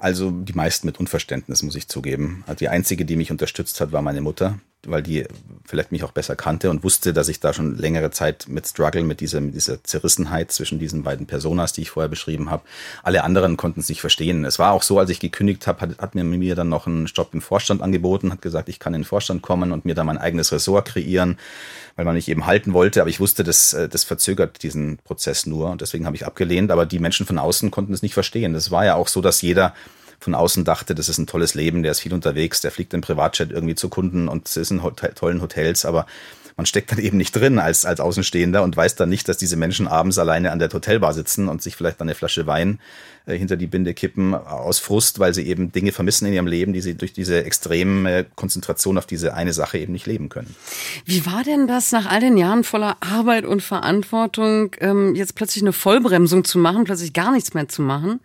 Also 0.04 0.30
die 0.30 0.52
meisten 0.52 0.86
mit 0.86 1.00
Unverständnis, 1.00 1.62
muss 1.62 1.76
ich 1.76 1.88
zugeben. 1.88 2.44
Also 2.46 2.58
die 2.58 2.68
einzige, 2.68 3.06
die 3.06 3.16
mich 3.16 3.30
unterstützt 3.30 3.80
hat, 3.80 3.92
war 3.92 4.02
meine 4.02 4.20
Mutter, 4.20 4.58
weil 4.86 5.02
die 5.02 5.26
vielleicht 5.66 5.92
mich 5.92 6.04
auch 6.04 6.12
besser 6.12 6.36
kannte 6.36 6.70
und 6.70 6.84
wusste, 6.84 7.12
dass 7.12 7.28
ich 7.28 7.40
da 7.40 7.52
schon 7.52 7.76
längere 7.76 8.10
Zeit 8.10 8.46
mit 8.48 8.66
struggle, 8.66 9.02
mit 9.02 9.20
dieser, 9.20 9.40
mit 9.40 9.54
dieser 9.54 9.82
Zerrissenheit 9.82 10.52
zwischen 10.52 10.78
diesen 10.78 11.02
beiden 11.02 11.26
Personas, 11.26 11.72
die 11.72 11.82
ich 11.82 11.90
vorher 11.90 12.08
beschrieben 12.08 12.50
habe. 12.50 12.62
Alle 13.02 13.24
anderen 13.24 13.56
konnten 13.56 13.80
es 13.80 13.88
nicht 13.88 14.00
verstehen. 14.00 14.44
Es 14.44 14.58
war 14.58 14.72
auch 14.72 14.82
so, 14.82 14.98
als 14.98 15.10
ich 15.10 15.20
gekündigt 15.20 15.66
habe, 15.66 15.80
hat, 15.80 15.98
hat 15.98 16.14
mir, 16.14 16.24
mir 16.24 16.54
dann 16.54 16.68
noch 16.68 16.86
einen 16.86 17.06
Job 17.06 17.30
im 17.32 17.40
Vorstand 17.40 17.82
angeboten, 17.82 18.32
hat 18.32 18.42
gesagt, 18.42 18.68
ich 18.68 18.78
kann 18.78 18.94
in 18.94 19.02
den 19.02 19.06
Vorstand 19.06 19.42
kommen 19.42 19.72
und 19.72 19.84
mir 19.84 19.94
da 19.94 20.04
mein 20.04 20.18
eigenes 20.18 20.52
Ressort 20.52 20.86
kreieren, 20.88 21.38
weil 21.96 22.04
man 22.04 22.14
mich 22.14 22.28
eben 22.28 22.46
halten 22.46 22.72
wollte. 22.72 23.00
Aber 23.00 23.10
ich 23.10 23.20
wusste, 23.20 23.44
das, 23.44 23.72
äh, 23.72 23.88
das 23.88 24.04
verzögert 24.04 24.62
diesen 24.62 24.98
Prozess 24.98 25.46
nur 25.46 25.70
und 25.70 25.80
deswegen 25.80 26.06
habe 26.06 26.16
ich 26.16 26.26
abgelehnt. 26.26 26.70
Aber 26.70 26.86
die 26.86 26.98
Menschen 26.98 27.26
von 27.26 27.38
außen 27.38 27.70
konnten 27.70 27.92
es 27.92 28.02
nicht 28.02 28.14
verstehen. 28.14 28.54
Es 28.54 28.70
war 28.70 28.84
ja 28.84 28.94
auch 28.96 29.08
so, 29.08 29.20
dass 29.20 29.42
jeder 29.42 29.74
von 30.24 30.34
außen 30.34 30.64
dachte, 30.64 30.94
das 30.94 31.08
ist 31.08 31.18
ein 31.18 31.26
tolles 31.26 31.54
Leben, 31.54 31.82
der 31.82 31.92
ist 31.92 32.00
viel 32.00 32.14
unterwegs, 32.14 32.60
der 32.60 32.70
fliegt 32.70 32.94
im 32.94 33.02
Privatjet 33.02 33.52
irgendwie 33.52 33.74
zu 33.74 33.88
Kunden 33.88 34.28
und 34.28 34.56
ist 34.56 34.70
in 34.70 34.80
tollen 35.14 35.42
Hotels, 35.42 35.84
aber 35.84 36.06
man 36.56 36.66
steckt 36.66 36.92
dann 36.92 36.98
eben 37.00 37.16
nicht 37.16 37.34
drin 37.34 37.58
als, 37.58 37.84
als 37.84 38.00
Außenstehender 38.00 38.62
und 38.62 38.76
weiß 38.76 38.96
dann 38.96 39.08
nicht, 39.08 39.28
dass 39.28 39.36
diese 39.36 39.56
Menschen 39.56 39.86
abends 39.86 40.18
alleine 40.18 40.50
an 40.50 40.58
der 40.58 40.72
Hotelbar 40.72 41.12
sitzen 41.12 41.48
und 41.48 41.62
sich 41.62 41.76
vielleicht 41.76 42.00
eine 42.00 42.14
Flasche 42.14 42.46
Wein 42.46 42.78
äh, 43.26 43.36
hinter 43.36 43.56
die 43.56 43.66
Binde 43.66 43.94
kippen 43.94 44.34
aus 44.34 44.78
Frust, 44.78 45.18
weil 45.18 45.34
sie 45.34 45.46
eben 45.46 45.72
Dinge 45.72 45.92
vermissen 45.92 46.26
in 46.26 46.32
ihrem 46.32 46.46
Leben, 46.46 46.72
die 46.72 46.80
sie 46.80 46.94
durch 46.94 47.12
diese 47.12 47.44
extreme 47.44 48.24
Konzentration 48.34 48.98
auf 48.98 49.06
diese 49.06 49.34
eine 49.34 49.52
Sache 49.52 49.78
eben 49.78 49.92
nicht 49.92 50.06
leben 50.06 50.28
können. 50.28 50.54
Wie 51.04 51.26
war 51.26 51.42
denn 51.44 51.66
das 51.66 51.92
nach 51.92 52.06
all 52.06 52.20
den 52.20 52.36
Jahren 52.36 52.64
voller 52.64 52.96
Arbeit 53.00 53.44
und 53.44 53.62
Verantwortung, 53.62 54.74
ähm, 54.80 55.14
jetzt 55.14 55.34
plötzlich 55.34 55.62
eine 55.62 55.72
Vollbremsung 55.72 56.44
zu 56.44 56.58
machen, 56.58 56.84
plötzlich 56.84 57.12
gar 57.12 57.32
nichts 57.32 57.54
mehr 57.54 57.68
zu 57.68 57.82
machen? 57.82 58.20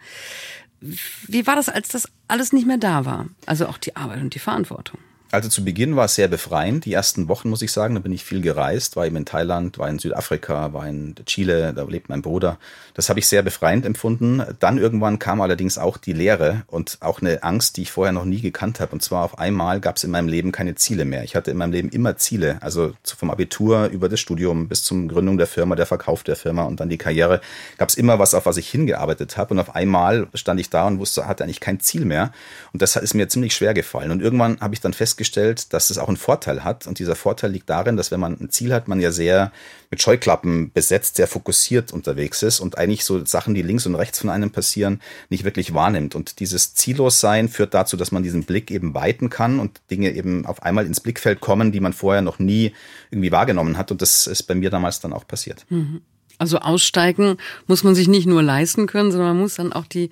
Wie 0.81 1.45
war 1.45 1.55
das, 1.55 1.69
als 1.69 1.89
das 1.89 2.09
alles 2.27 2.53
nicht 2.53 2.67
mehr 2.67 2.77
da 2.77 3.05
war? 3.05 3.27
Also 3.45 3.67
auch 3.67 3.77
die 3.77 3.95
Arbeit 3.95 4.21
und 4.21 4.33
die 4.35 4.39
Verantwortung. 4.39 4.99
Also 5.31 5.47
zu 5.47 5.63
Beginn 5.63 5.95
war 5.95 6.05
es 6.05 6.15
sehr 6.15 6.27
befreiend. 6.27 6.85
Die 6.85 6.93
ersten 6.93 7.27
Wochen, 7.27 7.49
muss 7.49 7.61
ich 7.61 7.71
sagen, 7.71 7.93
da 7.93 8.01
bin 8.01 8.11
ich 8.11 8.23
viel 8.23 8.41
gereist, 8.41 8.95
war 8.95 9.05
eben 9.05 9.15
in 9.15 9.25
Thailand, 9.25 9.77
war 9.77 9.87
in 9.87 9.99
Südafrika, 9.99 10.73
war 10.73 10.87
in 10.87 11.13
Chile, 11.27 11.71
da 11.71 11.83
lebt 11.83 12.09
mein 12.09 12.23
Bruder. 12.23 12.57
Das 12.95 13.09
habe 13.09 13.19
ich 13.19 13.27
sehr 13.27 13.43
befreiend 13.43 13.85
empfunden. 13.85 14.41
Dann 14.59 14.79
irgendwann 14.79 15.19
kam 15.19 15.39
allerdings 15.39 15.77
auch 15.77 15.97
die 15.97 16.13
Leere 16.13 16.63
und 16.65 16.97
auch 17.01 17.21
eine 17.21 17.43
Angst, 17.43 17.77
die 17.77 17.83
ich 17.83 17.91
vorher 17.91 18.11
noch 18.11 18.25
nie 18.25 18.41
gekannt 18.41 18.79
habe. 18.79 18.91
Und 18.91 19.03
zwar 19.03 19.23
auf 19.23 19.37
einmal 19.37 19.79
gab 19.79 19.97
es 19.97 20.03
in 20.03 20.09
meinem 20.09 20.29
Leben 20.29 20.51
keine 20.51 20.73
Ziele 20.73 21.05
mehr. 21.05 21.23
Ich 21.23 21.35
hatte 21.35 21.51
in 21.51 21.57
meinem 21.57 21.73
Leben 21.73 21.89
immer 21.89 22.17
Ziele, 22.17 22.57
also 22.61 22.93
vom 23.03 23.29
Abitur 23.29 23.85
über 23.85 24.09
das 24.09 24.19
Studium 24.19 24.67
bis 24.67 24.83
zum 24.83 25.07
Gründung 25.07 25.37
der 25.37 25.47
Firma, 25.47 25.75
der 25.75 25.85
Verkauf 25.85 26.23
der 26.23 26.37
Firma 26.37 26.63
und 26.63 26.79
dann 26.79 26.89
die 26.89 26.97
Karriere, 26.97 27.39
gab 27.77 27.89
es 27.89 27.95
immer 27.95 28.17
was, 28.17 28.33
auf 28.33 28.47
was 28.47 28.57
ich 28.57 28.67
hingearbeitet 28.67 29.37
habe. 29.37 29.53
Und 29.53 29.59
auf 29.59 29.75
einmal 29.75 30.27
stand 30.33 30.59
ich 30.59 30.71
da 30.71 30.87
und 30.87 30.97
wusste, 30.97 31.27
hatte 31.27 31.43
eigentlich 31.43 31.59
kein 31.59 31.79
Ziel 31.79 32.03
mehr. 32.03 32.31
Und 32.73 32.81
das 32.81 32.95
ist 32.95 33.13
mir 33.13 33.29
ziemlich 33.29 33.53
schwer 33.53 33.75
gefallen. 33.75 34.09
Und 34.09 34.23
irgendwann 34.23 34.59
habe 34.59 34.73
ich 34.73 34.81
dann 34.81 34.93
festgestellt, 34.93 35.18
festgestellt, 35.19 35.73
dass 35.73 35.89
es 35.89 35.97
auch 35.97 36.07
einen 36.07 36.17
Vorteil 36.17 36.63
hat. 36.63 36.87
Und 36.87 36.99
dieser 36.99 37.15
Vorteil 37.15 37.51
liegt 37.51 37.69
darin, 37.69 37.97
dass 37.97 38.09
wenn 38.09 38.21
man 38.21 38.39
ein 38.39 38.49
Ziel 38.49 38.73
hat, 38.73 38.87
man 38.87 39.01
ja 39.01 39.11
sehr 39.11 39.51
mit 39.91 40.01
Scheuklappen 40.01 40.71
besetzt, 40.71 41.17
sehr 41.17 41.27
fokussiert 41.27 41.91
unterwegs 41.91 42.41
ist 42.41 42.61
und 42.61 42.77
eigentlich 42.77 43.03
so 43.03 43.25
Sachen, 43.25 43.53
die 43.53 43.61
links 43.61 43.85
und 43.85 43.95
rechts 43.95 44.19
von 44.19 44.29
einem 44.29 44.51
passieren, 44.51 45.01
nicht 45.29 45.43
wirklich 45.43 45.73
wahrnimmt. 45.73 46.15
Und 46.15 46.39
dieses 46.39 46.73
Ziellossein 46.73 47.49
führt 47.49 47.73
dazu, 47.73 47.97
dass 47.97 48.13
man 48.13 48.23
diesen 48.23 48.43
Blick 48.43 48.71
eben 48.71 48.93
weiten 48.93 49.29
kann 49.29 49.59
und 49.59 49.81
Dinge 49.91 50.11
eben 50.13 50.45
auf 50.45 50.63
einmal 50.63 50.85
ins 50.85 51.01
Blickfeld 51.01 51.41
kommen, 51.41 51.73
die 51.73 51.81
man 51.81 51.91
vorher 51.91 52.21
noch 52.21 52.39
nie 52.39 52.73
irgendwie 53.11 53.31
wahrgenommen 53.31 53.77
hat. 53.77 53.91
Und 53.91 54.01
das 54.01 54.25
ist 54.25 54.43
bei 54.43 54.55
mir 54.55 54.69
damals 54.69 55.01
dann 55.01 55.11
auch 55.11 55.27
passiert. 55.27 55.65
Mhm. 55.69 56.01
Also 56.37 56.59
aussteigen 56.59 57.35
muss 57.67 57.83
man 57.83 57.95
sich 57.95 58.07
nicht 58.07 58.25
nur 58.25 58.41
leisten 58.41 58.87
können, 58.87 59.11
sondern 59.11 59.29
man 59.29 59.39
muss 59.39 59.55
dann 59.55 59.73
auch 59.73 59.85
die 59.85 60.11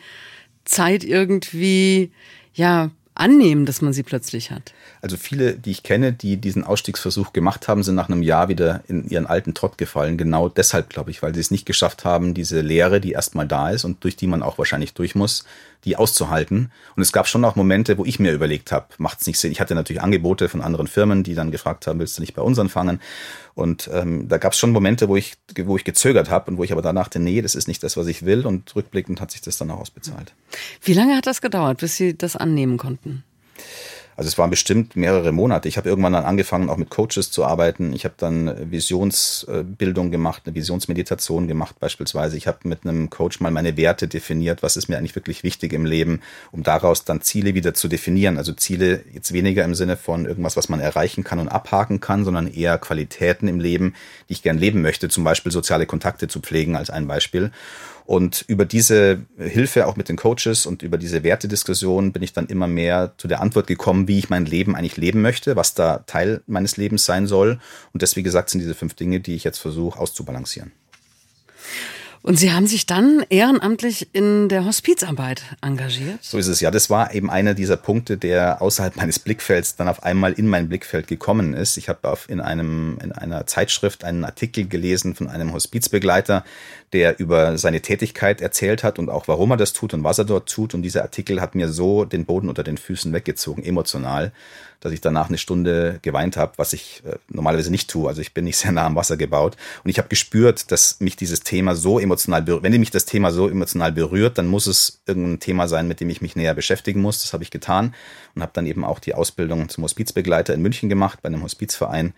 Zeit 0.66 1.06
irgendwie 1.06 2.12
ja 2.54 2.92
annehmen, 3.20 3.66
dass 3.66 3.82
man 3.82 3.94
sie 3.94 4.04
plötzlich 4.04 4.52
hat? 4.52 4.74
Also 5.02 5.18
viele, 5.18 5.54
die 5.54 5.72
ich 5.72 5.84
kenne, 5.84 6.14
die 6.14 6.38
diesen 6.38 6.64
Ausstiegsversuch 6.64 7.34
gemacht 7.34 7.68
haben, 7.68 7.84
sind 7.84 7.96
nach 7.96 8.10
einem 8.10 8.24
Jahr 8.24 8.50
wieder 8.50 8.84
in 8.88 9.08
ihren 9.10 9.26
alten 9.26 9.54
Trott 9.54 9.78
gefallen. 9.78 10.18
Genau 10.18 10.50
deshalb, 10.50 10.90
glaube 10.90 11.12
ich, 11.12 11.22
weil 11.22 11.34
sie 11.34 11.42
es 11.42 11.52
nicht 11.52 11.66
geschafft 11.66 12.06
haben, 12.06 12.34
diese 12.34 12.62
Lehre, 12.62 13.02
die 13.02 13.12
erstmal 13.12 13.48
da 13.48 13.70
ist 13.70 13.86
und 13.86 14.04
durch 14.04 14.16
die 14.16 14.28
man 14.28 14.44
auch 14.44 14.58
wahrscheinlich 14.58 14.94
durch 14.94 15.16
muss, 15.16 15.46
die 15.86 15.96
auszuhalten. 15.96 16.72
Und 16.96 17.02
es 17.02 17.12
gab 17.12 17.28
schon 17.28 17.46
auch 17.46 17.56
Momente, 17.56 17.98
wo 17.98 18.06
ich 18.06 18.20
mir 18.20 18.34
überlegt 18.34 18.72
habe, 18.72 18.88
macht 18.98 19.22
es 19.22 19.28
nicht 19.28 19.40
Sinn. 19.40 19.52
Ich 19.52 19.62
hatte 19.62 19.76
natürlich 19.76 20.02
Angebote 20.02 20.50
von 20.50 20.62
anderen 20.62 20.88
Firmen, 20.88 21.24
die 21.24 21.36
dann 21.36 21.52
gefragt 21.52 21.88
haben, 21.88 22.00
willst 22.00 22.18
du 22.18 22.22
nicht 22.22 22.34
bei 22.34 22.42
uns 22.42 22.60
anfangen? 22.60 23.00
Und 23.58 23.90
ähm, 23.92 24.28
da 24.28 24.38
gab 24.38 24.54
es 24.54 24.60
schon 24.60 24.72
Momente, 24.72 25.10
wo 25.10 25.16
ich, 25.16 25.34
wo 25.64 25.78
ich 25.78 25.84
gezögert 25.84 26.30
habe 26.30 26.52
und 26.52 26.58
wo 26.58 26.64
ich 26.64 26.72
aber 26.72 26.84
danach 26.84 27.08
dachte, 27.08 27.20
nee, 27.20 27.42
das 27.42 27.56
ist 27.56 27.68
nicht 27.68 27.82
das, 27.84 27.96
was 27.96 28.08
ich 28.08 28.26
will. 28.26 28.46
Und 28.46 28.76
rückblickend 28.76 29.22
hat 29.22 29.32
sich 29.32 29.42
das 29.42 29.58
dann 29.58 29.72
auch 29.72 29.80
ausbezahlt. 29.80 30.34
Wie 30.84 30.94
lange 30.94 31.16
hat 31.16 31.26
das 31.26 31.42
gedauert, 31.42 31.80
bis 31.80 31.96
Sie 31.96 32.18
das 32.18 32.36
annehmen 32.36 32.78
konnten? 32.78 33.24
Also 34.18 34.30
es 34.30 34.38
waren 34.40 34.50
bestimmt 34.50 34.96
mehrere 34.96 35.32
Monate. 35.32 35.68
Ich 35.68 35.78
habe 35.78 35.88
irgendwann 35.88 36.14
dann 36.14 36.26
angefangen, 36.26 36.72
auch 36.72 36.78
mit 36.78 36.90
Coaches 36.90 37.30
zu 37.30 37.46
arbeiten. 37.46 37.94
Ich 37.94 38.04
habe 38.04 38.16
dann 38.18 38.72
Visionsbildung 38.72 40.10
gemacht, 40.10 40.42
eine 40.46 40.56
Visionsmeditation 40.56 41.48
gemacht 41.48 41.76
beispielsweise. 41.80 42.36
Ich 42.36 42.48
habe 42.48 42.58
mit 42.64 42.80
einem 42.84 43.12
Coach 43.12 43.40
mal 43.42 43.52
meine 43.52 43.78
Werte 43.78 44.08
definiert, 44.08 44.64
was 44.64 44.76
ist 44.76 44.90
mir 44.90 44.98
eigentlich 44.98 45.16
wirklich 45.16 45.44
wichtig 45.44 45.72
im 45.72 45.86
Leben, 45.86 46.22
um 46.52 46.64
daraus 46.64 47.06
dann 47.06 47.22
Ziele 47.22 47.54
wieder 47.54 47.76
zu 47.76 47.88
definieren. 47.88 48.40
Also 48.40 48.54
Ziele 48.54 49.04
jetzt 49.14 49.34
weniger 49.34 49.64
im 49.64 49.76
Sinne 49.76 49.98
von 49.98 50.26
irgendwas, 50.26 50.58
was 50.58 50.68
man 50.68 50.80
erreichen 50.80 51.24
kann 51.24 51.38
und 51.38 51.50
abhaken 51.50 52.00
kann, 52.00 52.26
sondern 52.26 52.48
eher 52.48 52.80
Qualitäten 52.80 53.48
im 53.48 53.60
Leben, 53.60 53.94
die 54.30 54.34
ich 54.34 54.42
gern 54.42 54.58
leben 54.58 54.82
möchte. 54.82 55.10
Zum 55.10 55.26
Beispiel 55.26 55.52
soziale 55.52 55.86
Kontakte 55.86 56.28
zu 56.28 56.40
pflegen 56.40 56.76
als 56.76 56.90
ein 56.90 57.06
Beispiel. 57.06 57.52
Und 58.08 58.46
über 58.48 58.64
diese 58.64 59.20
Hilfe 59.38 59.86
auch 59.86 59.98
mit 59.98 60.08
den 60.08 60.16
Coaches 60.16 60.66
und 60.66 60.82
über 60.82 60.98
diese 60.98 61.24
Wertediskussion 61.24 62.14
bin 62.14 62.24
ich 62.24 62.32
dann 62.32 62.48
immer 62.48 62.66
mehr 62.66 63.12
zu 63.18 63.28
der 63.28 63.42
Antwort 63.42 63.68
gekommen, 63.68 64.08
wie 64.08 64.18
ich 64.18 64.30
mein 64.30 64.46
Leben 64.46 64.78
eigentlich 64.78 64.96
leben 64.96 65.22
möchte, 65.22 65.58
was 65.58 65.74
da 65.74 65.98
Teil 66.08 66.42
meines 66.48 66.78
Lebens 66.78 67.04
sein 67.04 67.28
soll. 67.28 67.60
Und 67.92 68.02
das, 68.02 68.16
wie 68.16 68.24
gesagt, 68.24 68.50
sind 68.50 68.62
diese 68.62 68.76
fünf 68.76 68.94
Dinge, 68.94 69.20
die 69.20 69.36
ich 69.36 69.44
jetzt 69.44 69.58
versuche 69.58 70.00
auszubalancieren. 70.00 70.72
Und 72.28 72.38
Sie 72.38 72.52
haben 72.52 72.68
sich 72.68 72.86
dann 72.86 73.26
ehrenamtlich 73.30 74.10
in 74.12 74.50
der 74.50 74.66
Hospizarbeit 74.66 75.44
engagiert? 75.62 76.20
So 76.22 76.38
ist 76.38 76.48
es 76.48 76.60
ja. 76.60 76.72
Das 76.72 76.90
war 76.90 77.14
eben 77.14 77.30
einer 77.30 77.54
dieser 77.54 77.78
Punkte, 77.78 78.18
der 78.18 78.62
außerhalb 78.62 78.98
meines 78.98 79.20
Blickfelds 79.20 79.78
dann 79.78 79.88
auf 79.88 80.04
einmal 80.04 80.34
in 80.34 80.48
mein 80.48 80.68
Blickfeld 80.68 81.08
gekommen 81.08 81.54
ist. 81.54 81.78
Ich 81.78 81.88
habe 81.88 82.18
in 82.28 82.42
einem 82.42 83.00
in 83.02 83.14
einer 83.14 83.46
Zeitschrift 83.46 84.04
einen 84.04 84.26
Artikel 84.26 84.68
gelesen 84.68 85.16
von 85.16 85.30
einem 85.30 85.54
Hospizbegleiter, 85.54 86.44
der 86.94 87.20
über 87.20 87.58
seine 87.58 87.82
Tätigkeit 87.82 88.40
erzählt 88.40 88.84
hat 88.84 88.98
und 88.98 89.10
auch 89.10 89.28
warum 89.28 89.52
er 89.52 89.58
das 89.58 89.74
tut 89.74 89.94
und 89.94 90.06
was 90.06 90.20
er 90.20 90.26
dort 90.26 90.50
tut. 90.50 90.74
Und 90.74 90.84
dieser 90.84 91.02
Artikel 91.02 91.42
hat 91.42 91.54
mir 91.54 91.68
so 91.68 92.06
den 92.06 92.26
Boden 92.26 92.48
unter 92.48 92.64
den 92.64 92.78
Füßen 92.78 93.12
weggezogen, 93.12 93.62
emotional, 93.64 94.32
dass 94.80 94.94
ich 94.94 95.02
danach 95.02 95.28
eine 95.28 95.38
Stunde 95.38 96.00
geweint 96.02 96.38
habe, 96.38 96.54
was 96.56 96.72
ich 96.72 97.04
äh, 97.06 97.18
normalerweise 97.28 97.72
nicht 97.72 97.90
tue. 97.90 98.08
Also 98.08 98.22
ich 98.22 98.34
bin 98.34 98.46
nicht 98.46 98.58
sehr 98.58 98.72
nah 98.72 98.86
am 98.86 98.96
Wasser 98.96 99.18
gebaut. 99.18 99.58
Und 99.84 99.90
ich 99.90 99.98
habe 99.98 100.08
gespürt, 100.08 100.72
dass 100.72 101.02
mich 101.02 101.18
dieses 101.18 101.42
Thema 101.42 101.76
so 101.76 102.00
emotional 102.00 102.42
berührt. 102.42 102.64
Wenn 102.64 102.80
mich 102.80 102.92
das 102.92 103.06
Thema 103.06 103.32
so 103.32 103.50
emotional 103.50 103.92
berührt, 103.92 104.38
dann 104.38 104.48
muss 104.48 104.66
es 104.66 105.02
irgendein 105.06 105.42
Thema 105.42 105.68
sein, 105.68 105.90
mit 105.90 106.00
dem 106.00 106.10
ich 106.10 106.22
mich 106.22 106.38
näher 106.38 106.54
beschäftigen 106.54 107.02
muss. 107.02 107.22
Das 107.22 107.34
habe 107.34 107.44
ich 107.44 107.52
getan 107.52 107.96
und 108.34 108.42
habe 108.42 108.54
dann 108.54 108.66
eben 108.66 108.86
auch 108.86 109.00
die 109.00 109.14
Ausbildung 109.14 109.68
zum 109.68 109.84
Hospizbegleiter 109.84 110.54
in 110.54 110.62
München 110.62 110.88
gemacht, 110.88 111.20
bei 111.22 111.28
einem 111.28 111.44
Hospizverein. 111.44 112.14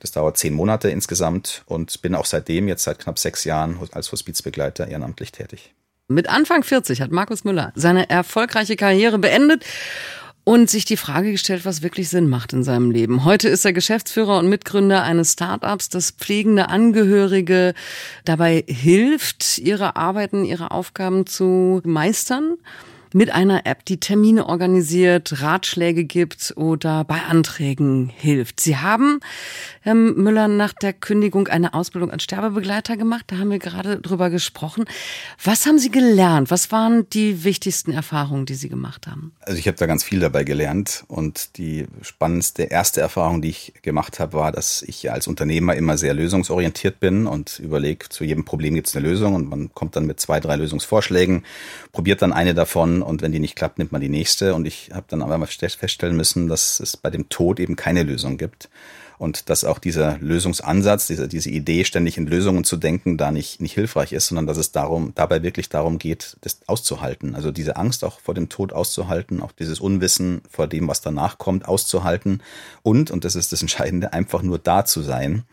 Das 0.00 0.12
dauert 0.12 0.38
zehn 0.38 0.54
Monate 0.54 0.90
insgesamt 0.90 1.62
und 1.66 2.02
bin 2.02 2.14
auch 2.14 2.24
seitdem, 2.24 2.68
jetzt 2.68 2.84
seit 2.84 2.98
knapp 2.98 3.18
sechs 3.18 3.44
Jahren, 3.44 3.78
als 3.92 4.10
Hospizbegleiter 4.10 4.88
ehrenamtlich 4.88 5.30
tätig. 5.30 5.74
Mit 6.08 6.28
Anfang 6.28 6.64
40 6.64 7.02
hat 7.02 7.12
Markus 7.12 7.44
Müller 7.44 7.72
seine 7.76 8.10
erfolgreiche 8.10 8.74
Karriere 8.74 9.18
beendet 9.18 9.64
und 10.42 10.68
sich 10.70 10.84
die 10.84 10.96
Frage 10.96 11.30
gestellt, 11.30 11.64
was 11.64 11.82
wirklich 11.82 12.08
Sinn 12.08 12.28
macht 12.28 12.52
in 12.52 12.64
seinem 12.64 12.90
Leben. 12.90 13.24
Heute 13.24 13.48
ist 13.48 13.64
er 13.64 13.72
Geschäftsführer 13.72 14.38
und 14.38 14.48
Mitgründer 14.48 15.02
eines 15.02 15.34
Startups, 15.34 15.90
das 15.90 16.10
pflegende 16.10 16.68
Angehörige 16.68 17.74
dabei 18.24 18.64
hilft, 18.66 19.58
ihre 19.58 19.96
Arbeiten, 19.96 20.44
ihre 20.44 20.70
Aufgaben 20.72 21.26
zu 21.26 21.80
meistern 21.84 22.56
mit 23.12 23.30
einer 23.30 23.66
App, 23.66 23.84
die 23.84 23.98
Termine 23.98 24.46
organisiert, 24.46 25.42
Ratschläge 25.42 26.04
gibt 26.04 26.54
oder 26.56 27.04
bei 27.04 27.20
Anträgen 27.22 28.10
hilft. 28.14 28.60
Sie 28.60 28.76
haben, 28.76 29.20
Herr 29.80 29.94
Müller, 29.94 30.48
nach 30.48 30.72
der 30.72 30.92
Kündigung 30.92 31.48
eine 31.48 31.74
Ausbildung 31.74 32.10
als 32.10 32.22
Sterbebegleiter 32.22 32.96
gemacht. 32.96 33.24
Da 33.28 33.38
haben 33.38 33.50
wir 33.50 33.58
gerade 33.58 34.00
drüber 34.00 34.30
gesprochen. 34.30 34.84
Was 35.42 35.66
haben 35.66 35.78
Sie 35.78 35.90
gelernt? 35.90 36.50
Was 36.50 36.70
waren 36.70 37.08
die 37.10 37.44
wichtigsten 37.44 37.92
Erfahrungen, 37.92 38.46
die 38.46 38.54
Sie 38.54 38.68
gemacht 38.68 39.06
haben? 39.06 39.32
Also 39.40 39.58
ich 39.58 39.66
habe 39.66 39.76
da 39.76 39.86
ganz 39.86 40.04
viel 40.04 40.20
dabei 40.20 40.44
gelernt 40.44 41.04
und 41.08 41.58
die 41.58 41.86
spannendste 42.02 42.64
erste 42.64 43.00
Erfahrung, 43.00 43.42
die 43.42 43.48
ich 43.48 43.72
gemacht 43.82 44.20
habe, 44.20 44.34
war, 44.34 44.52
dass 44.52 44.82
ich 44.82 45.10
als 45.10 45.26
Unternehmer 45.26 45.74
immer 45.74 45.98
sehr 45.98 46.14
lösungsorientiert 46.14 47.00
bin 47.00 47.26
und 47.26 47.58
überlege, 47.58 48.08
zu 48.08 48.24
jedem 48.24 48.44
Problem 48.44 48.74
gibt 48.74 48.88
es 48.88 48.96
eine 48.96 49.06
Lösung 49.06 49.34
und 49.34 49.48
man 49.48 49.72
kommt 49.74 49.96
dann 49.96 50.06
mit 50.06 50.20
zwei, 50.20 50.40
drei 50.40 50.56
Lösungsvorschlägen, 50.56 51.44
probiert 51.92 52.22
dann 52.22 52.32
eine 52.32 52.54
davon 52.54 52.99
und 53.02 53.22
wenn 53.22 53.32
die 53.32 53.38
nicht 53.38 53.56
klappt, 53.56 53.78
nimmt 53.78 53.92
man 53.92 54.00
die 54.00 54.08
nächste. 54.08 54.54
Und 54.54 54.66
ich 54.66 54.90
habe 54.92 55.06
dann 55.08 55.22
aber 55.22 55.38
mal 55.38 55.46
feststellen 55.46 56.16
müssen, 56.16 56.48
dass 56.48 56.80
es 56.80 56.96
bei 56.96 57.10
dem 57.10 57.28
Tod 57.28 57.60
eben 57.60 57.76
keine 57.76 58.02
Lösung 58.02 58.38
gibt 58.38 58.68
und 59.20 59.50
dass 59.50 59.64
auch 59.64 59.78
dieser 59.78 60.16
Lösungsansatz, 60.18 61.06
diese, 61.06 61.28
diese 61.28 61.50
Idee, 61.50 61.84
ständig 61.84 62.16
in 62.16 62.26
Lösungen 62.26 62.64
zu 62.64 62.78
denken, 62.78 63.18
da 63.18 63.30
nicht, 63.30 63.60
nicht 63.60 63.74
hilfreich 63.74 64.14
ist, 64.14 64.28
sondern 64.28 64.46
dass 64.46 64.56
es 64.56 64.72
darum, 64.72 65.12
dabei 65.14 65.42
wirklich 65.42 65.68
darum 65.68 65.98
geht, 65.98 66.38
das 66.40 66.60
auszuhalten. 66.66 67.34
Also 67.34 67.50
diese 67.50 67.76
Angst 67.76 68.02
auch 68.02 68.18
vor 68.20 68.32
dem 68.32 68.48
Tod 68.48 68.72
auszuhalten, 68.72 69.42
auch 69.42 69.52
dieses 69.52 69.78
Unwissen 69.78 70.40
vor 70.48 70.66
dem, 70.66 70.88
was 70.88 71.02
danach 71.02 71.36
kommt, 71.36 71.68
auszuhalten 71.68 72.42
und, 72.82 73.10
und 73.10 73.26
das 73.26 73.36
ist 73.36 73.52
das 73.52 73.60
Entscheidende, 73.60 74.12
einfach 74.14 74.40
nur 74.40 74.58
da 74.58 74.86
zu 74.86 75.02
sein 75.02 75.44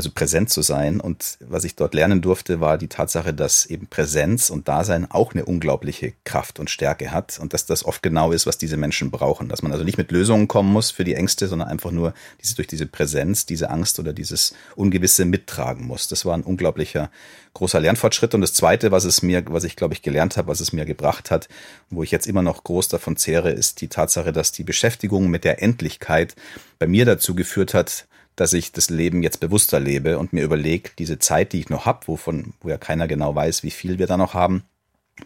also 0.00 0.10
präsent 0.14 0.48
zu 0.48 0.62
sein. 0.62 0.98
Und 0.98 1.36
was 1.40 1.64
ich 1.64 1.76
dort 1.76 1.92
lernen 1.92 2.22
durfte, 2.22 2.58
war 2.58 2.78
die 2.78 2.88
Tatsache, 2.88 3.34
dass 3.34 3.66
eben 3.66 3.86
Präsenz 3.86 4.48
und 4.48 4.66
Dasein 4.66 5.10
auch 5.10 5.34
eine 5.34 5.44
unglaubliche 5.44 6.14
Kraft 6.24 6.58
und 6.58 6.70
Stärke 6.70 7.10
hat 7.10 7.38
und 7.38 7.52
dass 7.52 7.66
das 7.66 7.84
oft 7.84 8.02
genau 8.02 8.32
ist, 8.32 8.46
was 8.46 8.56
diese 8.56 8.78
Menschen 8.78 9.10
brauchen. 9.10 9.50
Dass 9.50 9.60
man 9.60 9.72
also 9.72 9.84
nicht 9.84 9.98
mit 9.98 10.10
Lösungen 10.10 10.48
kommen 10.48 10.72
muss 10.72 10.90
für 10.90 11.04
die 11.04 11.14
Ängste, 11.14 11.48
sondern 11.48 11.68
einfach 11.68 11.90
nur 11.90 12.14
diese, 12.40 12.54
durch 12.54 12.66
diese 12.66 12.86
Präsenz, 12.86 13.44
diese 13.44 13.68
Angst 13.68 13.98
oder 13.98 14.14
dieses 14.14 14.54
Ungewisse 14.74 15.26
mittragen 15.26 15.86
muss. 15.86 16.08
Das 16.08 16.24
war 16.24 16.34
ein 16.34 16.44
unglaublicher 16.44 17.10
großer 17.52 17.80
Lernfortschritt. 17.80 18.34
Und 18.34 18.40
das 18.40 18.54
Zweite, 18.54 18.90
was 18.92 19.04
es 19.04 19.20
mir, 19.20 19.44
was 19.48 19.64
ich 19.64 19.76
glaube 19.76 19.92
ich 19.92 20.00
gelernt 20.00 20.38
habe, 20.38 20.48
was 20.48 20.60
es 20.60 20.72
mir 20.72 20.86
gebracht 20.86 21.30
hat, 21.30 21.48
wo 21.90 22.02
ich 22.02 22.10
jetzt 22.10 22.26
immer 22.26 22.40
noch 22.40 22.64
groß 22.64 22.88
davon 22.88 23.18
zehre, 23.18 23.50
ist 23.50 23.82
die 23.82 23.88
Tatsache, 23.88 24.32
dass 24.32 24.50
die 24.50 24.64
Beschäftigung 24.64 25.28
mit 25.28 25.44
der 25.44 25.62
Endlichkeit 25.62 26.36
bei 26.78 26.86
mir 26.86 27.04
dazu 27.04 27.34
geführt 27.34 27.74
hat, 27.74 28.06
dass 28.36 28.52
ich 28.52 28.72
das 28.72 28.90
Leben 28.90 29.22
jetzt 29.22 29.40
bewusster 29.40 29.80
lebe 29.80 30.18
und 30.18 30.32
mir 30.32 30.44
überlege, 30.44 30.90
diese 30.98 31.18
Zeit, 31.18 31.52
die 31.52 31.60
ich 31.60 31.68
noch 31.68 31.86
habe, 31.86 32.06
wovon, 32.06 32.54
wo 32.60 32.68
ja 32.68 32.78
keiner 32.78 33.06
genau 33.06 33.34
weiß, 33.34 33.62
wie 33.62 33.70
viel 33.70 33.98
wir 33.98 34.06
da 34.06 34.16
noch 34.16 34.34
haben, 34.34 34.64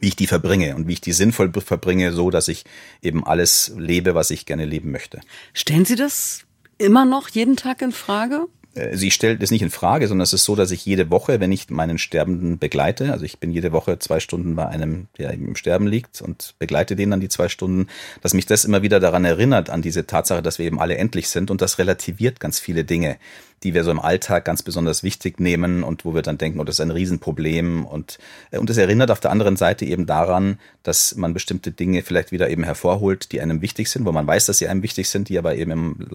wie 0.00 0.08
ich 0.08 0.16
die 0.16 0.26
verbringe 0.26 0.74
und 0.74 0.88
wie 0.88 0.94
ich 0.94 1.00
die 1.00 1.12
sinnvoll 1.12 1.52
verbringe, 1.52 2.12
so 2.12 2.30
dass 2.30 2.48
ich 2.48 2.64
eben 3.02 3.24
alles 3.24 3.72
lebe, 3.76 4.14
was 4.14 4.30
ich 4.30 4.46
gerne 4.46 4.64
leben 4.64 4.90
möchte. 4.90 5.20
Stellen 5.52 5.84
Sie 5.84 5.96
das 5.96 6.44
immer 6.78 7.04
noch 7.04 7.28
jeden 7.28 7.56
Tag 7.56 7.82
in 7.82 7.92
Frage? 7.92 8.46
Äh, 8.74 8.96
sie 8.96 9.10
stellt 9.10 9.42
es 9.42 9.50
nicht 9.50 9.62
in 9.62 9.70
Frage, 9.70 10.08
sondern 10.08 10.24
es 10.24 10.32
ist 10.32 10.44
so, 10.44 10.56
dass 10.56 10.70
ich 10.70 10.84
jede 10.84 11.10
Woche, 11.10 11.40
wenn 11.40 11.52
ich 11.52 11.70
meinen 11.70 11.98
Sterbenden 11.98 12.58
begleite, 12.58 13.12
also 13.12 13.24
ich 13.24 13.38
bin 13.38 13.50
jede 13.50 13.72
Woche 13.72 13.98
zwei 13.98 14.20
Stunden 14.20 14.56
bei 14.56 14.66
einem, 14.66 15.08
der 15.18 15.32
im 15.32 15.56
Sterben 15.56 15.86
liegt 15.86 16.20
und 16.22 16.54
begleite 16.58 16.96
den 16.96 17.10
dann 17.10 17.20
die 17.20 17.28
zwei 17.28 17.48
Stunden, 17.48 17.88
dass 18.22 18.34
mich 18.34 18.46
das 18.46 18.64
immer 18.64 18.82
wieder 18.82 19.00
daran 19.00 19.24
erinnert, 19.24 19.70
an 19.70 19.82
diese 19.82 20.06
Tatsache, 20.06 20.42
dass 20.42 20.58
wir 20.58 20.66
eben 20.66 20.80
alle 20.80 20.96
endlich 20.96 21.28
sind 21.28 21.50
und 21.50 21.60
das 21.60 21.78
relativiert 21.78 22.40
ganz 22.40 22.58
viele 22.58 22.84
Dinge 22.84 23.16
die 23.64 23.72
wir 23.72 23.82
so 23.82 23.90
im 23.90 23.98
Alltag 23.98 24.44
ganz 24.44 24.62
besonders 24.62 25.02
wichtig 25.02 25.40
nehmen 25.40 25.82
und 25.82 26.04
wo 26.04 26.14
wir 26.14 26.22
dann 26.22 26.36
denken, 26.36 26.60
oh, 26.60 26.64
das 26.64 26.76
ist 26.76 26.80
ein 26.80 26.90
Riesenproblem. 26.90 27.86
Und, 27.86 28.18
äh, 28.50 28.58
und 28.58 28.68
es 28.68 28.76
erinnert 28.76 29.10
auf 29.10 29.20
der 29.20 29.30
anderen 29.30 29.56
Seite 29.56 29.86
eben 29.86 30.06
daran, 30.06 30.58
dass 30.82 31.16
man 31.16 31.32
bestimmte 31.32 31.72
Dinge 31.72 32.02
vielleicht 32.02 32.30
wieder 32.30 32.50
eben 32.50 32.62
hervorholt, 32.62 33.32
die 33.32 33.40
einem 33.40 33.62
wichtig 33.62 33.88
sind, 33.88 34.04
wo 34.04 34.12
man 34.12 34.26
weiß, 34.26 34.46
dass 34.46 34.58
sie 34.58 34.68
einem 34.68 34.82
wichtig 34.82 35.08
sind, 35.08 35.30
die 35.30 35.38
aber 35.38 35.56
eben 35.56 35.70
im 35.70 36.08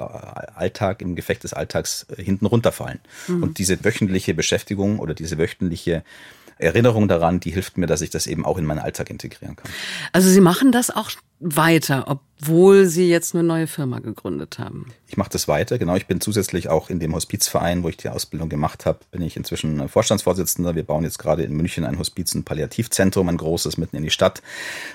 Alltag, 0.56 1.02
im 1.02 1.16
Gefecht 1.16 1.44
des 1.44 1.54
Alltags 1.54 2.06
äh, 2.16 2.24
hinten 2.24 2.46
runterfallen. 2.46 3.00
Mhm. 3.28 3.44
Und 3.44 3.58
diese 3.58 3.84
wöchentliche 3.84 4.36
Beschäftigung 4.36 5.00
oder 5.00 5.16
diese 5.16 5.40
wöchentliche 5.40 6.04
Erinnerung 6.60 7.08
daran, 7.08 7.40
die 7.40 7.52
hilft 7.52 7.78
mir, 7.78 7.88
dass 7.88 8.02
ich 8.02 8.10
das 8.10 8.28
eben 8.28 8.46
auch 8.46 8.58
in 8.58 8.66
meinen 8.66 8.80
Alltag 8.80 9.10
integrieren 9.10 9.56
kann. 9.56 9.72
Also 10.12 10.30
Sie 10.30 10.42
machen 10.42 10.72
das 10.72 10.92
auch 10.92 11.10
weiter, 11.40 12.06
obwohl 12.08 12.86
Sie 12.86 13.10
jetzt 13.10 13.34
eine 13.34 13.44
neue 13.44 13.66
Firma 13.66 14.00
gegründet 14.00 14.60
haben? 14.60 14.92
Ich 15.08 15.16
mache 15.16 15.30
das 15.30 15.48
weiter, 15.48 15.78
genau. 15.78 15.96
Ich 15.96 16.06
bin 16.06 16.20
zusätzlich 16.20 16.68
auch 16.68 16.90
in 16.90 17.00
dem 17.00 17.16
Hospizverein, 17.16 17.82
wo 17.84 17.90
ich 17.90 17.96
die 17.96 18.10
Ausbildung 18.10 18.50
gemacht 18.50 18.86
habe, 18.86 19.00
bin 19.12 19.22
ich 19.22 19.38
inzwischen 19.38 19.88
Vorstandsvorsitzender. 19.88 20.76
Wir 20.76 20.84
bauen 20.84 21.04
jetzt 21.04 21.18
gerade 21.18 21.44
in 21.44 21.54
München 21.54 21.86
ein 21.86 21.98
Hospiz- 21.98 22.36
und 22.36 22.44
Palliativzentrum, 22.44 23.30
ein 23.30 23.38
großes 23.38 23.78
mitten 23.78 23.96
in 23.96 24.04
die 24.04 24.10
Stadt. 24.10 24.42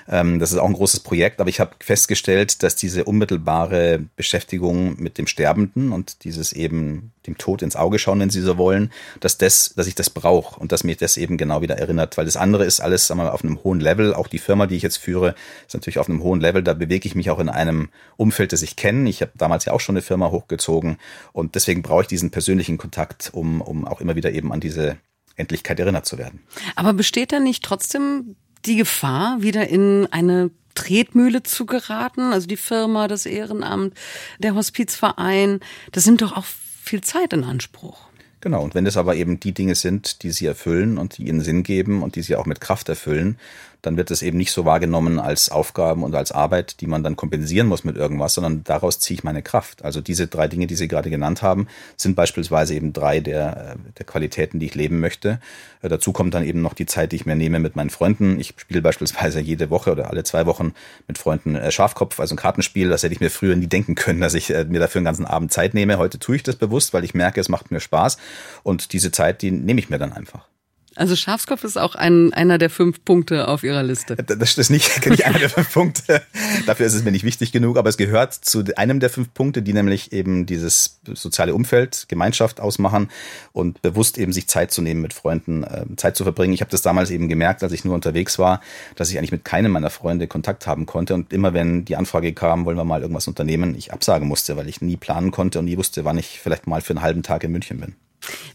Ähm, 0.07 0.39
das 0.39 0.51
ist 0.51 0.59
auch 0.59 0.67
ein 0.67 0.73
großes 0.73 0.99
Projekt, 0.99 1.41
aber 1.41 1.49
ich 1.49 1.59
habe 1.59 1.71
festgestellt, 1.79 2.61
dass 2.61 2.75
diese 2.75 3.05
unmittelbare 3.05 4.05
Beschäftigung 4.15 5.01
mit 5.01 5.17
dem 5.17 5.25
Sterbenden 5.25 5.91
und 5.91 6.23
dieses 6.25 6.53
eben 6.53 7.11
dem 7.27 7.37
Tod 7.37 7.61
ins 7.61 7.75
Auge 7.75 7.99
schauen, 7.99 8.19
wenn 8.19 8.29
Sie 8.29 8.41
so 8.41 8.57
wollen, 8.57 8.91
dass 9.19 9.37
das, 9.37 9.73
dass 9.75 9.87
ich 9.87 9.95
das 9.95 10.09
brauche 10.09 10.59
und 10.59 10.71
dass 10.71 10.83
mich 10.83 10.97
das 10.97 11.17
eben 11.17 11.37
genau 11.37 11.61
wieder 11.61 11.77
erinnert, 11.77 12.17
weil 12.17 12.25
das 12.25 12.37
andere 12.37 12.65
ist 12.65 12.79
alles, 12.79 13.07
sagen 13.07 13.19
wir 13.19 13.25
mal, 13.25 13.31
auf 13.31 13.43
einem 13.43 13.63
hohen 13.63 13.79
Level. 13.79 14.13
Auch 14.13 14.27
die 14.27 14.39
Firma, 14.39 14.67
die 14.67 14.75
ich 14.75 14.83
jetzt 14.83 14.97
führe, 14.97 15.35
ist 15.65 15.73
natürlich 15.73 15.99
auf 15.99 16.09
einem 16.09 16.23
hohen 16.23 16.39
Level. 16.39 16.63
Da 16.63 16.73
bewege 16.73 17.07
ich 17.07 17.15
mich 17.15 17.29
auch 17.29 17.39
in 17.39 17.49
einem 17.49 17.89
Umfeld, 18.17 18.53
das 18.53 18.61
ich 18.61 18.75
kenne. 18.75 19.09
Ich 19.09 19.21
habe 19.21 19.31
damals 19.35 19.65
ja 19.65 19.73
auch 19.73 19.79
schon 19.79 19.95
eine 19.95 20.01
Firma 20.01 20.31
hochgezogen 20.31 20.97
und 21.33 21.55
deswegen 21.55 21.81
brauche 21.81 22.01
ich 22.01 22.07
diesen 22.07 22.31
persönlichen 22.31 22.77
Kontakt, 22.77 23.29
um, 23.33 23.61
um 23.61 23.85
auch 23.85 24.01
immer 24.01 24.15
wieder 24.15 24.31
eben 24.31 24.51
an 24.51 24.59
diese 24.59 24.97
Endlichkeit 25.35 25.79
erinnert 25.79 26.05
zu 26.05 26.17
werden. 26.17 26.41
Aber 26.75 26.93
besteht 26.93 27.31
da 27.31 27.39
nicht 27.39 27.63
trotzdem 27.63 28.35
die 28.65 28.77
Gefahr, 28.77 29.41
wieder 29.41 29.67
in 29.67 30.07
eine 30.11 30.51
Tretmühle 30.75 31.43
zu 31.43 31.65
geraten? 31.65 32.33
Also 32.33 32.47
die 32.47 32.57
Firma, 32.57 33.07
das 33.07 33.25
Ehrenamt, 33.25 33.93
der 34.39 34.55
Hospizverein, 34.55 35.59
das 35.91 36.05
nimmt 36.05 36.21
doch 36.21 36.35
auch 36.35 36.45
viel 36.85 37.01
Zeit 37.01 37.33
in 37.33 37.43
Anspruch. 37.43 38.07
Genau, 38.41 38.63
und 38.63 38.75
wenn 38.75 38.85
es 38.85 38.95
aber 38.95 39.15
eben 39.15 39.39
die 39.39 39.53
Dinge 39.53 39.73
sind, 39.73 40.21
die 40.21 40.29
sie 40.29 40.45
erfüllen 40.45 40.99
und 40.99 41.17
die 41.17 41.27
ihnen 41.27 41.41
Sinn 41.41 41.63
geben 41.63 42.03
und 42.03 42.15
die 42.15 42.21
sie 42.21 42.35
auch 42.35 42.45
mit 42.45 42.61
Kraft 42.61 42.87
erfüllen, 42.89 43.39
dann 43.85 43.97
wird 43.97 44.11
es 44.11 44.21
eben 44.21 44.37
nicht 44.37 44.51
so 44.51 44.65
wahrgenommen 44.65 45.19
als 45.19 45.49
Aufgaben 45.49 46.03
und 46.03 46.15
als 46.15 46.31
Arbeit, 46.31 46.81
die 46.81 46.87
man 46.87 47.03
dann 47.03 47.15
kompensieren 47.15 47.67
muss 47.67 47.83
mit 47.83 47.95
irgendwas, 47.95 48.33
sondern 48.33 48.63
daraus 48.63 48.99
ziehe 48.99 49.17
ich 49.17 49.23
meine 49.23 49.41
Kraft. 49.41 49.85
Also 49.85 50.01
diese 50.01 50.27
drei 50.27 50.47
Dinge, 50.47 50.67
die 50.67 50.75
Sie 50.75 50.87
gerade 50.87 51.09
genannt 51.09 51.41
haben, 51.41 51.67
sind 51.95 52.15
beispielsweise 52.15 52.73
eben 52.73 52.93
drei 52.93 53.19
der, 53.19 53.75
der 53.97 54.05
Qualitäten, 54.05 54.59
die 54.59 54.65
ich 54.65 54.75
leben 54.75 54.99
möchte. 54.99 55.39
Äh, 55.81 55.89
dazu 55.89 56.11
kommt 56.11 56.33
dann 56.33 56.43
eben 56.43 56.61
noch 56.61 56.73
die 56.73 56.85
Zeit, 56.85 57.11
die 57.11 57.17
ich 57.17 57.25
mir 57.25 57.35
nehme 57.35 57.59
mit 57.59 57.75
meinen 57.75 57.89
Freunden. 57.89 58.39
Ich 58.39 58.53
spiele 58.57 58.81
beispielsweise 58.81 59.39
jede 59.39 59.69
Woche 59.69 59.91
oder 59.91 60.09
alle 60.09 60.23
zwei 60.23 60.45
Wochen 60.45 60.73
mit 61.07 61.17
Freunden 61.17 61.55
äh, 61.55 61.71
Schafkopf, 61.71 62.19
also 62.19 62.33
ein 62.33 62.37
Kartenspiel. 62.37 62.89
Das 62.89 63.03
hätte 63.03 63.13
ich 63.13 63.21
mir 63.21 63.29
früher 63.29 63.55
nie 63.55 63.67
denken 63.67 63.95
können, 63.95 64.21
dass 64.21 64.33
ich 64.33 64.49
äh, 64.49 64.65
mir 64.65 64.79
dafür 64.79 64.99
einen 64.99 65.05
ganzen 65.05 65.25
Abend 65.25 65.51
Zeit 65.51 65.73
nehme. 65.73 65.97
Heute 65.97 66.19
tue 66.19 66.37
ich 66.37 66.43
das 66.43 66.55
bewusst, 66.55 66.93
weil 66.93 67.03
ich 67.03 67.13
merke, 67.13 67.39
es 67.39 67.49
macht 67.49 67.71
mir 67.71 67.79
Spaß. 67.79 68.17
Und 68.63 68.93
diese 68.93 69.11
Zeit, 69.11 69.41
die 69.41 69.51
nehme 69.51 69.79
ich 69.79 69.89
mir 69.89 69.99
dann 69.99 70.13
einfach. 70.13 70.47
Also 70.95 71.15
Schafskopf 71.15 71.63
ist 71.63 71.77
auch 71.77 71.95
ein, 71.95 72.33
einer 72.33 72.57
der 72.57 72.69
fünf 72.69 73.03
Punkte 73.03 73.47
auf 73.49 73.63
Ihrer 73.63 73.83
Liste. 73.83 74.15
Das 74.15 74.57
ist 74.57 74.69
nicht, 74.69 75.05
nicht 75.09 75.25
einer 75.25 75.39
der 75.39 75.49
fünf 75.49 75.73
Punkte. 75.73 76.21
Dafür 76.65 76.85
ist 76.85 76.93
es 76.93 77.03
mir 77.03 77.11
nicht 77.11 77.25
wichtig 77.25 77.51
genug, 77.51 77.77
aber 77.77 77.89
es 77.89 77.97
gehört 77.97 78.33
zu 78.33 78.63
einem 78.77 78.99
der 78.99 79.09
fünf 79.09 79.33
Punkte, 79.33 79.61
die 79.61 79.73
nämlich 79.73 80.13
eben 80.13 80.45
dieses 80.45 80.99
soziale 81.13 81.53
Umfeld, 81.53 82.05
Gemeinschaft 82.07 82.61
ausmachen 82.61 83.09
und 83.51 83.81
bewusst 83.81 84.17
eben 84.17 84.31
sich 84.31 84.47
Zeit 84.47 84.71
zu 84.71 84.81
nehmen 84.81 85.01
mit 85.01 85.13
Freunden, 85.13 85.63
äh, 85.63 85.85
Zeit 85.97 86.15
zu 86.15 86.23
verbringen. 86.23 86.53
Ich 86.53 86.61
habe 86.61 86.71
das 86.71 86.81
damals 86.81 87.11
eben 87.11 87.27
gemerkt, 87.27 87.61
als 87.61 87.73
ich 87.73 87.83
nur 87.83 87.93
unterwegs 87.93 88.39
war, 88.39 88.61
dass 88.95 89.09
ich 89.09 89.17
eigentlich 89.17 89.31
mit 89.33 89.43
keinem 89.43 89.73
meiner 89.73 89.89
Freunde 89.89 90.27
Kontakt 90.27 90.65
haben 90.65 90.85
konnte 90.85 91.13
und 91.13 91.33
immer 91.33 91.53
wenn 91.53 91.83
die 91.83 91.97
Anfrage 91.97 92.33
kam, 92.33 92.65
wollen 92.65 92.77
wir 92.77 92.85
mal 92.85 93.01
irgendwas 93.01 93.27
unternehmen, 93.27 93.75
ich 93.75 93.91
absagen 93.91 94.27
musste, 94.27 94.55
weil 94.55 94.69
ich 94.69 94.81
nie 94.81 94.97
planen 94.97 95.31
konnte 95.31 95.59
und 95.59 95.65
nie 95.65 95.77
wusste, 95.77 96.05
wann 96.05 96.17
ich 96.17 96.39
vielleicht 96.39 96.67
mal 96.67 96.81
für 96.81 96.91
einen 96.91 97.01
halben 97.01 97.23
Tag 97.23 97.43
in 97.43 97.51
München 97.51 97.79
bin. 97.79 97.95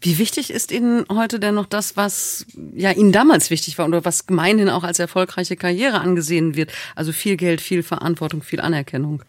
Wie 0.00 0.18
wichtig 0.18 0.50
ist 0.50 0.72
Ihnen 0.72 1.04
heute 1.10 1.38
denn 1.38 1.54
noch 1.54 1.66
das, 1.66 1.96
was 1.96 2.46
ja 2.74 2.90
Ihnen 2.90 3.12
damals 3.12 3.50
wichtig 3.50 3.78
war 3.78 3.86
oder 3.86 4.04
was 4.04 4.26
gemeinhin 4.26 4.68
auch 4.68 4.84
als 4.84 4.98
erfolgreiche 4.98 5.56
Karriere 5.56 6.00
angesehen 6.00 6.56
wird? 6.56 6.72
Also 6.96 7.12
viel 7.12 7.36
Geld, 7.36 7.60
viel 7.60 7.82
Verantwortung, 7.82 8.42
viel 8.42 8.60
Anerkennung. 8.60 9.22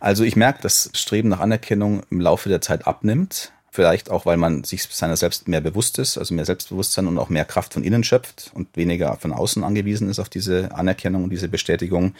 Also 0.00 0.24
ich 0.24 0.34
merke, 0.36 0.62
dass 0.62 0.90
Streben 0.94 1.28
nach 1.28 1.40
Anerkennung 1.40 2.02
im 2.10 2.20
Laufe 2.20 2.48
der 2.48 2.60
Zeit 2.60 2.86
abnimmt. 2.86 3.52
Vielleicht 3.74 4.10
auch, 4.10 4.26
weil 4.26 4.36
man 4.36 4.64
sich 4.64 4.82
seiner 4.82 5.16
selbst 5.16 5.48
mehr 5.48 5.62
bewusst 5.62 5.98
ist, 5.98 6.18
also 6.18 6.34
mehr 6.34 6.44
Selbstbewusstsein 6.44 7.06
und 7.06 7.16
auch 7.16 7.30
mehr 7.30 7.46
Kraft 7.46 7.72
von 7.72 7.82
innen 7.82 8.04
schöpft 8.04 8.50
und 8.52 8.76
weniger 8.76 9.16
von 9.16 9.32
außen 9.32 9.64
angewiesen 9.64 10.10
ist 10.10 10.18
auf 10.18 10.28
diese 10.28 10.74
Anerkennung 10.74 11.24
und 11.24 11.30
diese 11.30 11.48
Bestätigung. 11.48 12.12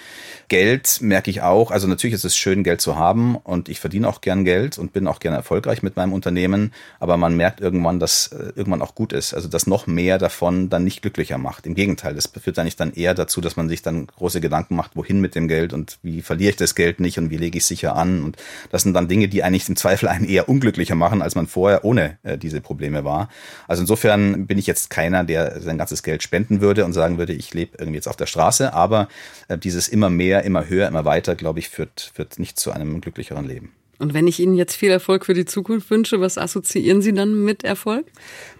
Geld 0.48 1.02
merke 1.02 1.30
ich 1.30 1.42
auch. 1.42 1.70
Also 1.70 1.86
natürlich 1.88 2.14
ist 2.14 2.24
es 2.24 2.38
schön, 2.38 2.64
Geld 2.64 2.80
zu 2.80 2.96
haben 2.96 3.36
und 3.36 3.68
ich 3.68 3.80
verdiene 3.80 4.08
auch 4.08 4.22
gern 4.22 4.46
Geld 4.46 4.78
und 4.78 4.94
bin 4.94 5.06
auch 5.06 5.20
gern 5.20 5.34
erfolgreich 5.34 5.82
mit 5.82 5.94
meinem 5.94 6.14
Unternehmen. 6.14 6.72
Aber 7.00 7.18
man 7.18 7.36
merkt 7.36 7.60
irgendwann, 7.60 8.00
dass 8.00 8.28
äh, 8.28 8.54
irgendwann 8.56 8.80
auch 8.80 8.94
gut 8.94 9.12
ist. 9.12 9.34
Also 9.34 9.46
dass 9.46 9.66
noch 9.66 9.86
mehr 9.86 10.16
davon 10.16 10.70
dann 10.70 10.84
nicht 10.84 11.02
glücklicher 11.02 11.36
macht. 11.36 11.66
Im 11.66 11.74
Gegenteil, 11.74 12.14
das 12.14 12.28
führt 12.28 12.58
eigentlich 12.58 12.76
dann 12.76 12.94
eher 12.94 13.12
dazu, 13.12 13.42
dass 13.42 13.56
man 13.56 13.68
sich 13.68 13.82
dann 13.82 14.06
große 14.06 14.40
Gedanken 14.40 14.74
macht, 14.74 14.96
wohin 14.96 15.20
mit 15.20 15.34
dem 15.34 15.48
Geld 15.48 15.74
und 15.74 15.98
wie 16.02 16.22
verliere 16.22 16.52
ich 16.52 16.56
das 16.56 16.74
Geld 16.74 16.98
nicht 16.98 17.18
und 17.18 17.28
wie 17.28 17.36
lege 17.36 17.58
ich 17.58 17.64
es 17.64 17.68
sicher 17.68 17.94
an. 17.94 18.24
Und 18.24 18.38
das 18.70 18.84
sind 18.84 18.94
dann 18.94 19.08
Dinge, 19.08 19.28
die 19.28 19.42
eigentlich 19.42 19.68
im 19.68 19.76
Zweifel 19.76 20.08
einen 20.08 20.24
eher 20.24 20.48
unglücklicher 20.48 20.94
machen, 20.94 21.20
als 21.20 21.34
man 21.34 21.41
man 21.42 21.48
vorher 21.48 21.84
ohne 21.84 22.18
äh, 22.22 22.38
diese 22.38 22.60
Probleme 22.60 23.04
war. 23.04 23.28
Also 23.68 23.82
insofern 23.82 24.46
bin 24.46 24.58
ich 24.58 24.66
jetzt 24.66 24.90
keiner, 24.90 25.24
der 25.24 25.60
sein 25.60 25.78
ganzes 25.78 26.02
Geld 26.02 26.22
spenden 26.22 26.60
würde 26.60 26.84
und 26.84 26.92
sagen 26.92 27.18
würde, 27.18 27.32
ich 27.32 27.52
lebe 27.54 27.76
irgendwie 27.78 27.96
jetzt 27.96 28.08
auf 28.08 28.16
der 28.16 28.26
Straße. 28.26 28.72
Aber 28.72 29.08
äh, 29.48 29.58
dieses 29.58 29.88
immer 29.88 30.10
mehr, 30.10 30.44
immer 30.44 30.68
höher, 30.68 30.88
immer 30.88 31.04
weiter, 31.04 31.34
glaube 31.34 31.58
ich, 31.58 31.68
führt, 31.68 32.12
führt 32.14 32.38
nicht 32.38 32.58
zu 32.58 32.72
einem 32.72 33.00
glücklicheren 33.00 33.46
Leben. 33.46 33.72
Und 33.98 34.14
wenn 34.14 34.26
ich 34.26 34.40
Ihnen 34.40 34.56
jetzt 34.56 34.74
viel 34.74 34.90
Erfolg 34.90 35.26
für 35.26 35.34
die 35.34 35.44
Zukunft 35.44 35.88
wünsche, 35.90 36.20
was 36.20 36.36
assoziieren 36.36 37.02
Sie 37.02 37.12
dann 37.12 37.44
mit 37.44 37.62
Erfolg? 37.62 38.06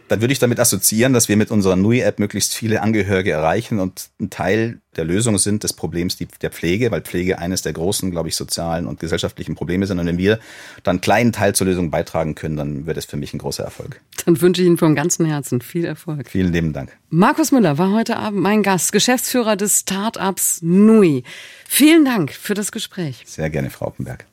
Dann 0.08 0.20
würde 0.20 0.32
ich 0.32 0.38
damit 0.38 0.60
assoziieren, 0.60 1.12
dass 1.12 1.28
wir 1.28 1.36
mit 1.36 1.50
unserer 1.50 1.76
NUI-App 1.76 2.18
möglichst 2.18 2.54
viele 2.54 2.82
Angehörige 2.82 3.30
erreichen 3.30 3.80
und 3.80 4.10
ein 4.20 4.30
Teil 4.30 4.80
der 4.96 5.04
Lösung 5.04 5.38
sind 5.38 5.64
des 5.64 5.72
Problems 5.72 6.18
der 6.18 6.50
Pflege, 6.50 6.90
weil 6.90 7.00
Pflege 7.00 7.38
eines 7.38 7.62
der 7.62 7.72
großen, 7.72 8.10
glaube 8.10 8.28
ich, 8.28 8.36
sozialen 8.36 8.86
und 8.86 9.00
gesellschaftlichen 9.00 9.54
Probleme 9.54 9.86
sind. 9.86 9.98
Und 9.98 10.06
wenn 10.06 10.18
wir 10.18 10.38
dann 10.82 10.96
einen 10.96 11.00
kleinen 11.00 11.32
Teil 11.32 11.54
zur 11.54 11.66
Lösung 11.66 11.90
beitragen 11.90 12.34
können, 12.34 12.56
dann 12.56 12.86
wird 12.86 12.98
es 12.98 13.06
für 13.06 13.16
mich 13.16 13.32
ein 13.32 13.38
großer 13.38 13.64
Erfolg. 13.64 14.00
Dann 14.26 14.40
wünsche 14.40 14.60
ich 14.60 14.66
Ihnen 14.66 14.76
vom 14.76 14.94
ganzen 14.94 15.24
Herzen 15.24 15.60
viel 15.60 15.84
Erfolg. 15.84 16.28
Vielen 16.28 16.52
lieben 16.52 16.72
Dank. 16.72 16.96
Markus 17.08 17.52
Müller 17.52 17.78
war 17.78 17.92
heute 17.92 18.16
Abend 18.16 18.40
mein 18.40 18.62
Gast, 18.62 18.92
Geschäftsführer 18.92 19.56
des 19.56 19.80
Startups 19.80 20.60
NUI. 20.62 21.24
Vielen 21.66 22.04
Dank 22.04 22.32
für 22.32 22.54
das 22.54 22.70
Gespräch. 22.70 23.22
Sehr 23.26 23.48
gerne, 23.48 23.70
Frau 23.70 23.86
Oppenberg. 23.86 24.26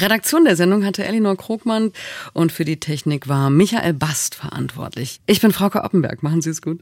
Redaktion 0.00 0.44
der 0.44 0.56
Sendung 0.56 0.84
hatte 0.84 1.04
Elinor 1.04 1.36
Krogmann 1.36 1.92
und 2.32 2.52
für 2.52 2.64
die 2.64 2.80
Technik 2.80 3.28
war 3.28 3.50
Michael 3.50 3.94
Bast 3.94 4.34
verantwortlich. 4.34 5.20
Ich 5.26 5.40
bin 5.40 5.52
Frauke 5.52 5.82
Oppenberg. 5.84 6.22
Machen 6.22 6.42
Sie 6.42 6.50
es 6.50 6.62
gut. 6.62 6.80